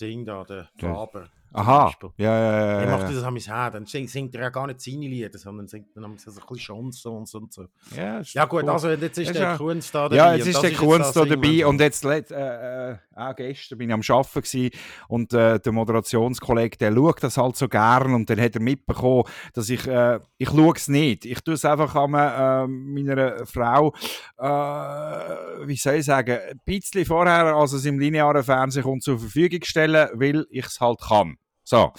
[0.00, 1.28] Ding da, der Der- Faber.
[1.52, 1.84] Aha.
[1.86, 2.10] Beispiel.
[2.18, 3.14] Ja, ja, Er ja, macht ja.
[3.20, 3.72] das mein Herz.
[3.72, 7.34] Dann singt, er ja gar nicht seine Lieder, sondern singt dann so ein bisschen Chansons
[7.34, 7.66] und so.
[7.96, 8.70] Ja, Ja, gut, cool.
[8.70, 10.16] also jetzt ist Ist der ja- Kunst da dabei.
[10.16, 13.88] Ja, jetzt ist der Kunst da dabei wenn- und jetzt äh, äh, auch gestern bin
[13.88, 14.70] ich am Arbeiten gewesen
[15.08, 19.24] und äh, der Moderationskollege, der schaut das halt so gern und dann hat er mitbekommen,
[19.54, 21.24] dass ich, äh, ich schaue es nicht.
[21.24, 23.94] Ich tue es einfach an äh, meiner Frau,
[24.38, 29.18] äh, wie soll ich sagen, ein bisschen vorher, als es im linearen Fernsehen kommt, zur
[29.18, 31.36] Verfügung stellen, weil ich es halt kann.
[31.68, 31.92] So.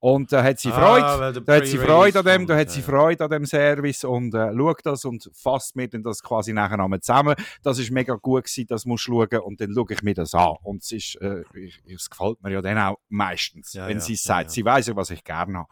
[0.00, 1.32] Und da hat sie Ah, Freude.
[1.32, 2.82] der Da hat sie Freude an dem, da hat sie.
[2.82, 6.78] Freude an dem Service und äh, schaut das und fasst mir dann das quasi nachher
[6.78, 7.34] einmal zusammen.
[7.64, 10.34] Das ist mega gut gewesen, das musst du schauen und dann schaue ich mir das
[10.34, 10.54] an.
[10.62, 14.00] Und es ist, äh, ich, es gefällt mir ja dann auch meistens, Ja, wenn ja,
[14.04, 14.44] sie es sagt.
[14.44, 14.48] ja.
[14.50, 15.66] Sie weiß ja, was ich gerne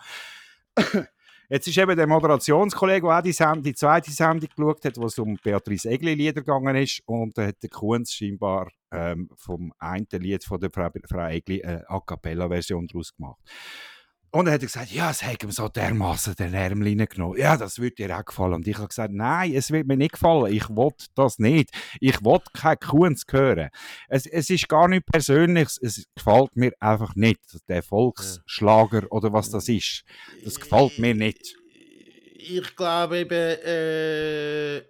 [0.75, 1.09] habe.
[1.49, 5.07] Jetzt ist eben der Moderationskollege, der auch die, Send die zweite Sendung geschaut hat, wo
[5.07, 7.03] es um Beatrice Egli-Lieder gegangen ist.
[7.07, 11.63] Und da hat der Kunz scheinbar ähm, vom einen Lied von der Frau, Frau Egli
[11.63, 13.41] eine A Cappella-Version daraus gemacht.
[14.33, 17.39] Und dann hat er gesagt, ja, es hat ihm so dermaßen den Ärmel reingenommen.
[17.39, 18.55] Ja, das würde dir auch gefallen.
[18.55, 20.53] Und ich habe gesagt, nein, es wird mir nicht gefallen.
[20.53, 21.71] Ich will das nicht.
[22.01, 23.71] Ich will kein Kunz hören.
[24.09, 25.69] Es, es ist gar nicht persönlich.
[25.81, 27.41] Es gefällt mir einfach nicht.
[27.69, 30.05] Der Volksschlager oder was das ist.
[30.45, 31.57] Das gefällt mir nicht.
[32.39, 34.83] Ich glaube eben, äh,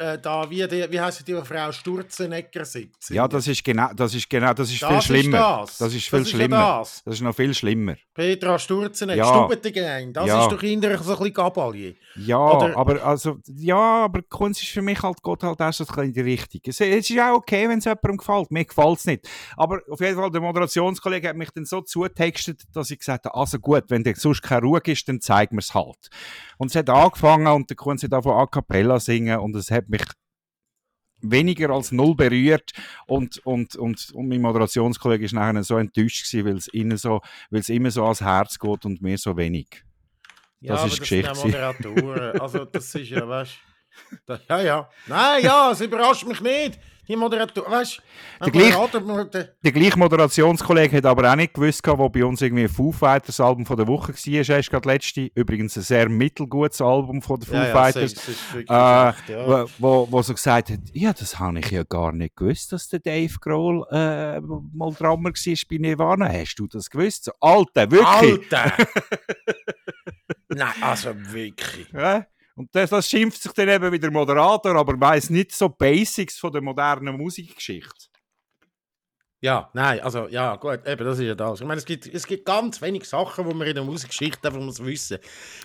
[0.00, 3.10] äh, da, wie, die, wie heißt die Frau Sturzenegger sitzt.
[3.10, 5.38] Ja, das ist genau, das ist genau, das ist viel Das ist schlimmer.
[5.60, 5.78] das.
[5.78, 7.02] Das ist viel Das ist ja das.
[7.04, 7.96] Das ist noch viel schlimmer.
[8.14, 9.28] Petra Sturzenegger, Ja.
[9.28, 10.42] Stubbentegang, das Ja.
[10.42, 11.94] ist doch eher so ein bisschen Gabalier.
[12.16, 15.84] Ja, Oder- aber also, ja, aber Kunst ist für mich halt Gott halt auch so
[15.84, 16.60] ein bisschen in die Richtung.
[16.66, 18.50] Es, es ist auch okay, wenn es jemandem gefällt.
[18.50, 19.28] Mir gefällt es nicht.
[19.56, 23.34] Aber auf jeden Fall, der Moderationskollege hat mich dann so zutextet, dass ich gesagt habe,
[23.38, 26.08] also gut, wenn der sonst keine Ruhe ist, dann zeigen wir es halt.
[26.58, 29.84] Und es hat angefangen und der Kunst hat angefangen A Cappella singen und es hat
[29.90, 30.02] mich
[31.22, 32.72] weniger als null berührt
[33.06, 37.20] und, und, und, und mein Moderationskollege ist nachher so enttäuscht gewesen, weil es ihnen so,
[37.50, 39.84] weil es immer so ans Herz geht und mir so wenig.
[40.60, 42.40] Ja, Das aber ist das sind ja Geschichte Moderatoren.
[42.40, 43.52] Also, das ist ja, weißt
[44.26, 44.38] du.
[44.48, 44.88] Ja, ja.
[45.06, 46.78] Nein, ja, es überrascht mich nicht.
[47.10, 48.00] Die Moderatoren, weißt.
[48.40, 48.72] Der gleich-
[49.64, 53.40] Der gleiche Moderationskollege hat aber auch nicht gewusst, wo bei uns irgendwie ein Foo Fighters
[53.40, 54.48] Album von der Woche war.
[54.48, 55.28] Er ist gerade letzte.
[55.34, 58.14] Übrigens ein sehr mittelgutes Album von den Foo ja, ja, Fighters.
[58.54, 59.14] Äh, ja.
[59.28, 62.88] wo, wo, wo so gesagt hat, ja, das habe ich ja gar nicht gewusst, dass
[62.88, 66.28] der Dave Grohl äh, mal Drummer war bei Nirvana.
[66.32, 67.24] Hast du das gewusst?
[67.24, 68.52] So, Alter, wirklich?
[68.52, 68.72] Alter!
[70.48, 71.88] Nein, also wirklich.
[71.92, 72.24] Ja?
[72.60, 76.52] Und das, das schimpft sich dann eben wieder Moderator, aber weiß nicht so Basics von
[76.52, 78.10] der modernen Musikgeschichte.
[79.40, 81.62] Ja, nein, also ja, gut, eben, das ist ja das.
[81.62, 84.60] Ich meine, es gibt, es gibt ganz wenig Sachen, die man in der Musikgeschichte einfach
[84.60, 85.16] muss wissen.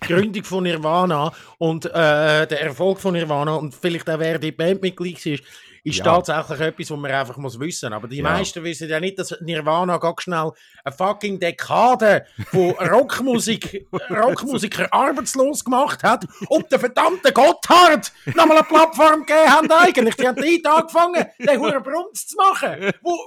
[0.03, 4.53] Die Gründung von Nirvana und äh, der Erfolg von Nirvana und vielleicht auch wer die
[4.53, 5.45] Bandmitglied war,
[5.85, 6.03] ist Ja.
[6.03, 7.93] tatsächlich etwas, was man einfach muss wissen.
[7.93, 8.23] Aber die Ja.
[8.23, 10.51] meisten wissen ja nicht, dass Nirvana ganz schnell
[10.83, 18.65] eine fucking Dekade von Rockmusik, Rockmusiker arbeitslos gemacht hat und der verdammte Gotthard nochmal eine
[18.67, 20.15] Plattform gegeben haben eigentlich.
[20.15, 23.17] Die haben dort angefangen, den Huren Brunz zu machen, wo,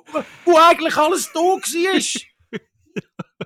[0.45, 2.23] wo eigentlich alles da war.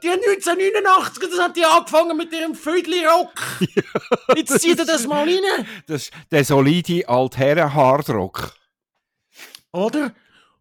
[0.03, 3.35] Die haben 1989, das hat die angefangen mit ihrem Vödli-Rock.
[4.37, 8.55] Jetzt zieht ihr das mal rein, Das, der solide Altherren-Hardrock.
[9.73, 10.13] Oder?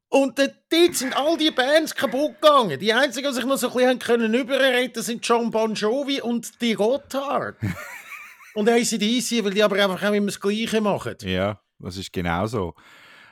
[0.10, 0.56] Und dort
[0.96, 2.78] sind all die Bands kaputt gegangen.
[2.80, 6.20] Die einzigen, die sich noch so ein bisschen haben können überreden, sind John Bon Jovi
[6.22, 7.56] und die Gotthard.
[8.56, 11.16] und ACDC, weil die aber einfach auch immer das Gleiche machen.
[11.22, 12.74] Ja, das ist genau so.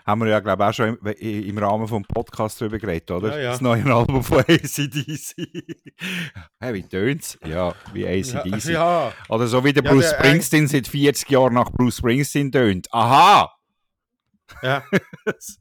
[0.05, 1.07] Haben wir ja, glaube ich, auch schon im,
[1.49, 3.35] im Rahmen des Podcasts darüber geredet, oder?
[3.35, 3.51] Ja, ja.
[3.51, 5.35] Das neue Album von ACDC.
[6.61, 7.37] hey, wie tönt's?
[7.45, 8.69] Ja, wie ACDC.
[8.69, 12.51] Ja, Oder so wie der Ja, Bruce der- Springsteen seit 40 Jahren nach Bruce Springsteen
[12.53, 12.87] tönt.
[12.93, 13.53] Aha!
[14.63, 14.81] ja.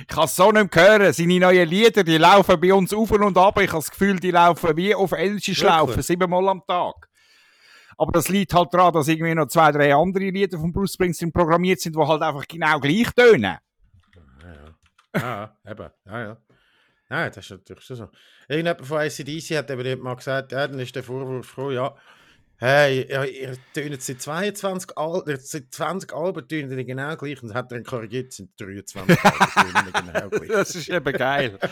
[0.00, 1.12] Ich kann es so nicht mehr hören.
[1.12, 3.60] Seine neuen Lieder, die laufen bei uns auf und ab.
[3.60, 7.08] Ich habe das Gefühl, die laufen wie auf Energy-Schlaufen, siebenmal am Tag.
[7.96, 11.32] Aber das liegt halt daran, dass irgendwie noch zwei, drei andere Lieder von Bruce Springsteen
[11.32, 13.58] programmiert sind, die halt einfach genau gleich tönen.
[15.14, 15.90] Ja, eben.
[16.06, 16.36] Ja, ja.
[17.08, 18.08] Nein, das ist natürlich schon so.
[18.48, 21.94] Irgendjemand von ACDC hat eben mal gesagt, ja, dann ist der Vorwurf gekommen, ja,
[22.60, 27.42] hey, ja, ihr tönt seit 22 Al ihr- seit 20 Alben tönt ihr genau gleich.
[27.42, 30.48] Und dann hat er ihn korrigiert, sind 23 Alben genau gleich.
[30.48, 31.58] Das ist eben geil.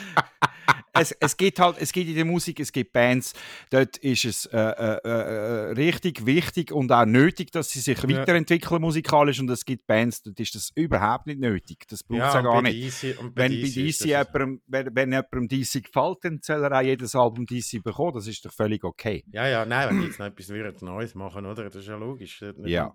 [1.01, 3.33] es, es gibt halt, es gibt in der Musik, es gibt Bands,
[3.71, 8.81] dort ist es äh, äh, äh, richtig wichtig und auch nötig, dass sie sich weiterentwickeln
[8.81, 11.85] musikalisch und es gibt Bands, dort ist das überhaupt nicht nötig.
[11.89, 13.03] Das braucht es ja gar bei nicht.
[13.03, 16.41] DC, bei Wenn bei DC DC ist das- jemandem, wenn, wenn jemandem DC gefällt, dann
[16.43, 18.15] soll er auch jedes Album DC bekommen.
[18.15, 19.25] Das ist doch völlig okay.
[19.33, 21.65] Ja, ja, nein, wenn die jetzt noch etwas Neues machen, oder?
[21.65, 22.43] Das ist ja logisch.
[22.65, 22.95] Ja.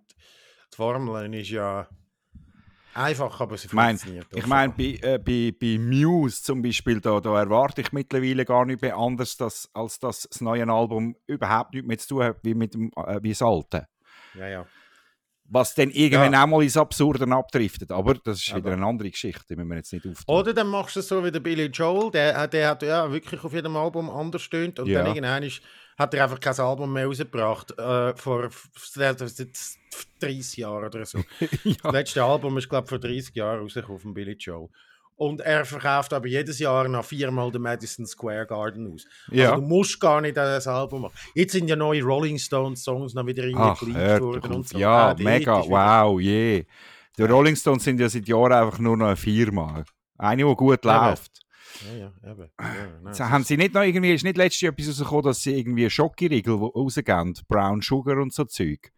[0.71, 1.87] Die Formel ist ja
[2.95, 4.27] einfach, aber sie Ich meine, funktioniert.
[4.33, 8.65] ich mein, bei, äh, bei, bei Muse zum Beispiel, da, da erwarte ich mittlerweile gar
[8.65, 12.37] nicht mehr anders, dass, als dass das neue Album überhaupt nichts mehr zu tun hat
[12.43, 13.87] wie, mit dem, äh, wie das alte.
[14.35, 14.65] Ja, ja.
[15.49, 16.43] Was dann irgendwann Ja.
[16.43, 17.91] auch mal ins Absurde abdriftet.
[17.91, 20.35] Aber das ist wieder eine andere Geschichte, die müssen wir jetzt nicht auftun.
[20.35, 23.11] Oder dann machst du es so wie der Billy Joel, der, hat- der hat ja
[23.11, 24.99] wirklich auf jedem Album anders tönt und Ja.
[25.03, 25.61] dann irgendwann ist,
[25.97, 29.77] hat er einfach kein Album mehr rausgebracht, äh, vor f- f- das ist jetzt
[30.21, 31.19] 30 Jahren oder so.
[31.65, 31.75] ja.
[31.83, 34.69] Das letzte Album ist, glaube ich, vor 30 Jahren rausgekommen von Billy Joel.
[35.23, 39.05] Und er verkauft aber jedes Jahr noch viermal den Madison Square Garden aus.
[39.31, 39.51] Ja.
[39.51, 41.13] Also du musst gar nicht das Album machen.
[41.33, 44.77] Jetzt sind ja neue Rolling Stones Songs noch wieder hört worden und so.
[44.77, 46.65] Ja, Ah, dort mega, wow, je.
[47.17, 49.85] Die Rolling Stones sind ja seit Jahren einfach nur noch Firma.
[50.17, 51.31] Eine, die gut Ja, läuft.
[51.85, 52.49] Ja, ja, eben.
[52.59, 52.67] Ja,
[53.01, 55.89] nein, haben sie nicht noch irgendwie, ist nicht letztes Jahr etwas rausgekommen, dass sie irgendwie
[55.89, 58.91] Schokoriegel rausgeben, Brown Sugar und so Zeug.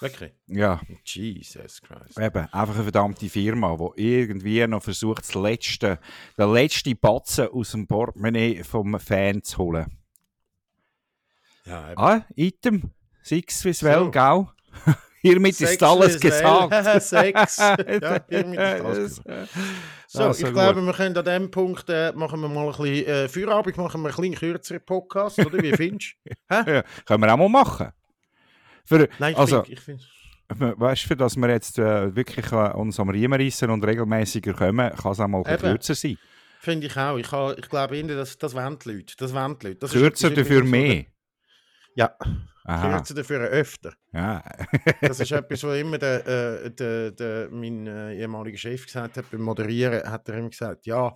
[0.00, 0.32] Wirklich?
[0.46, 2.18] Ja, Jesus Christ.
[2.18, 5.98] eben, einfach eine verdammte Firma, die irgendwie noch versucht, das letzte,
[6.38, 9.86] den letzten Batzen aus dem Portemonnaie vom Fan zu holen.
[11.64, 12.00] Ja, eben.
[12.00, 12.90] Ah, Item,
[13.22, 13.86] six wie So.
[13.86, 14.46] well, gell?
[15.20, 17.02] Hiermit ist Sex alles gesagt.
[17.02, 17.56] Sex.
[17.58, 19.48] Ja, hiermit ist alles gesagt.
[20.06, 23.06] So, Also ich glaube, wir können an diesem Punkt äh, machen wir mal ein bisschen
[23.06, 25.60] äh, Feierabend, machen wir einen kleinen kürzeren Podcast, oder?
[25.60, 26.30] Wie findest du?
[26.54, 27.88] Ja, können wir auch mal machen.
[28.88, 29.80] Für, Nein, ich also, finde...
[29.80, 33.84] Find, weißt du, für dass wir jetzt äh, wirklich äh, uns am Riemen reissen und
[33.84, 35.58] regelmäßiger kommen, kann es auch mal Eben.
[35.58, 36.16] kürzer sein.
[36.60, 37.18] Finde ich auch.
[37.18, 39.14] Ich, ha- ich glaube, das, das wollen die Leute.
[39.18, 39.80] Das wollen die Leute.
[39.80, 41.04] Das ist Kürzer etwas dafür mehr.
[41.94, 42.14] Ja,
[42.64, 42.96] Aha.
[42.96, 43.92] kürzer dafür öfter.
[44.12, 44.42] Ja.
[45.02, 49.30] Das ist etwas, was immer der, äh, der, der, mein äh, ehemaliger Chef gesagt hat
[49.30, 51.14] beim Moderieren, hat er immer gesagt, ja,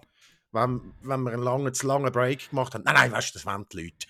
[0.52, 3.46] wenn, wenn wir einen langen, zu langen Break gemacht haben, nein, nein, weißt du, das
[3.46, 4.06] wollen die Leute.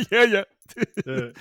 [0.10, 0.44] ja, ja, ja.
[1.06, 1.32] Äh,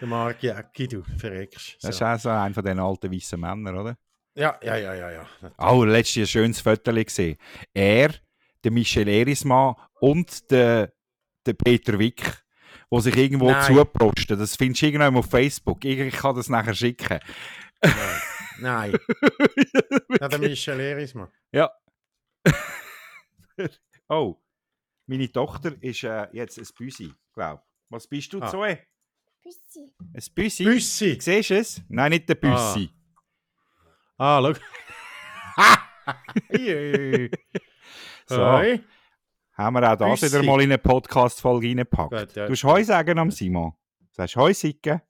[0.00, 1.76] der Marc Jäcki, du verreckst.
[1.82, 2.04] Das ist So.
[2.04, 3.96] auch so einer von den alten weißen Männern, oder?
[4.34, 5.26] Ja, ja, ja, ja, ja.
[5.58, 7.36] Oh, letztes ein schönes Foto gesehen.
[7.74, 8.14] Er,
[8.62, 10.92] der Michel Erismann und der,
[11.44, 12.22] der Peter Wick,
[12.90, 13.64] die sich irgendwo Nein.
[13.74, 14.38] zuprosten.
[14.38, 15.84] Das findest du irgendwann auf Facebook.
[15.84, 17.18] Ich kann das nachher schicken.
[18.60, 18.96] Nein.
[20.20, 21.28] ja, der Michel Erismann.
[21.52, 21.70] Ja.
[24.08, 24.36] oh,
[25.06, 28.48] meine Tochter ist äh, jetzt ein Büsi, glaube Was bist du, Ah.
[28.48, 28.78] Zoe?
[29.42, 29.92] Pussy.
[30.14, 30.64] Ein Büsi?
[30.64, 31.18] Büssi.
[31.20, 31.82] Siehst du es?
[31.88, 32.90] Nein, nicht der Büsi.
[34.18, 34.54] Ah, schau.
[36.58, 37.28] Jö.
[38.26, 38.36] So.
[38.38, 38.80] Hoi.
[39.56, 40.32] Haben wir auch das Büssi.
[40.32, 42.10] wieder mal in eine Podcast-Folge reingepackt.
[42.10, 42.46] Gut, ja.
[42.46, 43.72] Du hast Heu sagen am Simon.
[44.12, 45.02] Sagst du Heu Sicke?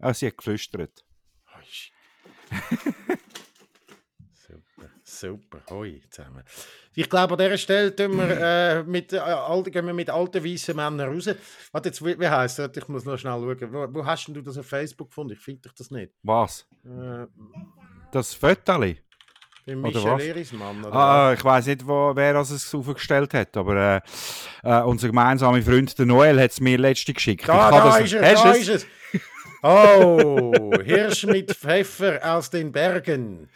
[0.00, 1.04] Ah, sie hat geflüstert.
[5.20, 5.60] Super.
[5.70, 6.42] Hoi zusammen.
[6.94, 10.44] Ich glaube, an dieser Stelle tun wir, äh, mit, äh, alten, gehen wir mit alten
[10.44, 11.28] weißen Männern raus.
[11.72, 12.70] Warte, jetzt, wie, wie heisst das?
[12.76, 13.72] Ich muss noch schnell schauen.
[13.72, 15.32] Wo, wo hast denn du das auf Facebook gefunden?
[15.34, 16.12] Ich finde doch das nicht.
[16.22, 16.66] Was?
[16.84, 17.26] Äh,
[18.12, 18.98] Das Fötterli?
[19.66, 20.18] Michel?
[20.20, 20.82] Erismann.
[20.82, 24.02] Oder Ah, ich weiß nicht, wo, wer das es aufgestellt hat, aber
[24.64, 27.46] äh, äh, unser gemeinsamer Freund der Noel hat es mir letzte geschickt.
[27.46, 28.86] Da, da ist er, da ist es.
[29.62, 33.50] Oh, Hirsch mit Pfeffer aus den Bergen.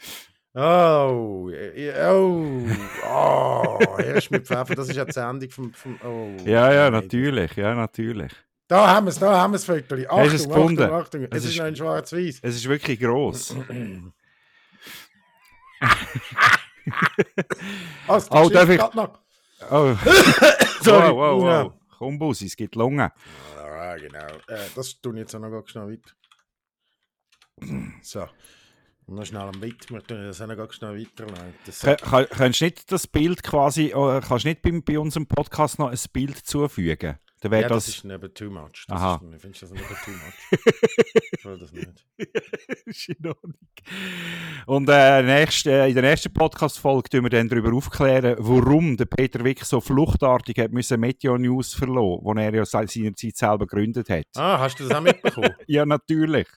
[0.55, 2.61] Oh, äh, oh,
[3.09, 5.73] oh, Hirsch mit Pfeffer, das ist ja die Sendung vom...
[5.73, 8.31] vom oh, Ja, ja, natürlich, ja, natürlich.
[8.67, 10.05] Da haben wir es, da haben wir es, Vögel.
[10.07, 10.83] Achtung, Hast es gefunden?
[10.83, 11.23] Achtung, Achtung.
[11.31, 12.39] Es Es ist ist- noch in schwarz-weiß.
[12.43, 13.55] Es ist wirklich gross.
[18.07, 19.19] Also, Oh, darf ich- Noch.
[19.71, 19.95] Oh,
[20.81, 21.11] Sorry.
[21.11, 21.63] wow, wow, Ja.
[21.65, 21.73] wow.
[21.97, 23.09] Komm, Busi, es gibt Lungen.
[23.57, 24.27] Ja, genau.
[24.47, 26.11] Äh, das tun jetzt auch noch ganz schnell weiter.
[28.01, 28.27] So.
[29.07, 29.61] Noch schnell am.
[29.61, 31.53] Wir tun das noch ganz schnell weiterleiten.
[32.01, 35.77] Kann- Kannst du nicht das Bild quasi, äh, kannst du nicht bei, bei unserem Podcast
[35.79, 37.17] noch ein Bild zufügen?
[37.43, 37.95] Dann wäre Ja, das, das.
[37.97, 38.85] ist eben too much.
[38.87, 39.15] Das Aha.
[39.15, 40.59] Ist, findest du das nicht too much?
[41.37, 42.05] ich will das nicht.
[42.85, 43.53] ist in Ordnung.
[44.65, 49.05] Und äh, nächst, äh, in der nächsten Podcast-Folge tun wir dann darüber aufklären, warum der
[49.05, 53.67] Peter Wick so fluchtartig hat müssen Meteo News verloren, wo er ja se- seinerzeit selber
[53.67, 54.25] gegründet hat.
[54.35, 55.53] Ah, hast du das auch mitbekommen?
[55.67, 56.47] Ja, natürlich.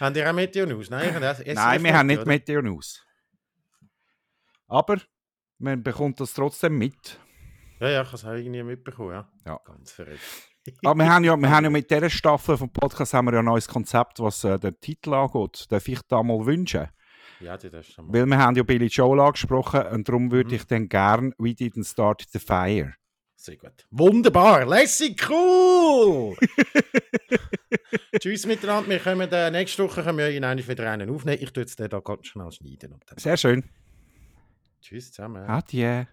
[0.00, 0.88] Haben die auch Meteo News?
[0.88, 2.26] Nein, ich habe das- Nein, wir haben nicht oder?
[2.28, 3.04] Meteo News.
[4.66, 4.96] Aber
[5.58, 7.18] man bekommt das trotzdem mit.
[7.82, 9.28] Ja, ja, ich habe es auch irgendwie mitbekommen, ja.
[9.44, 9.58] Ja.
[9.64, 10.20] Ganz verrückt.
[10.84, 13.38] Aber wir haben, ja, wir haben ja mit dieser Staffel vom Podcast haben wir ja
[13.40, 15.66] ein neues Konzept, was äh, den Titel angeht.
[15.68, 16.86] Darf ich da mal wünschen?
[17.40, 18.12] Ja, die darfst du mal.
[18.12, 20.54] Weil wir haben ja Billy Joel angesprochen und darum würde Mhm.
[20.54, 22.94] ich dann gern «We Didn't Start the Fire».
[23.34, 23.84] Sehr gut.
[23.90, 26.36] Wunderbar, lässig, cool!
[28.20, 31.38] Tschüss miteinander, wir kommen äh, nächste Woche können wir Ihnen eigentlich wieder einen aufnehmen.
[31.42, 33.00] Ich tue jetzt den da ganz schnell schneiden.
[33.16, 33.64] Sehr schön.
[34.80, 35.42] Tschüss zusammen.
[35.48, 36.04] Adieu.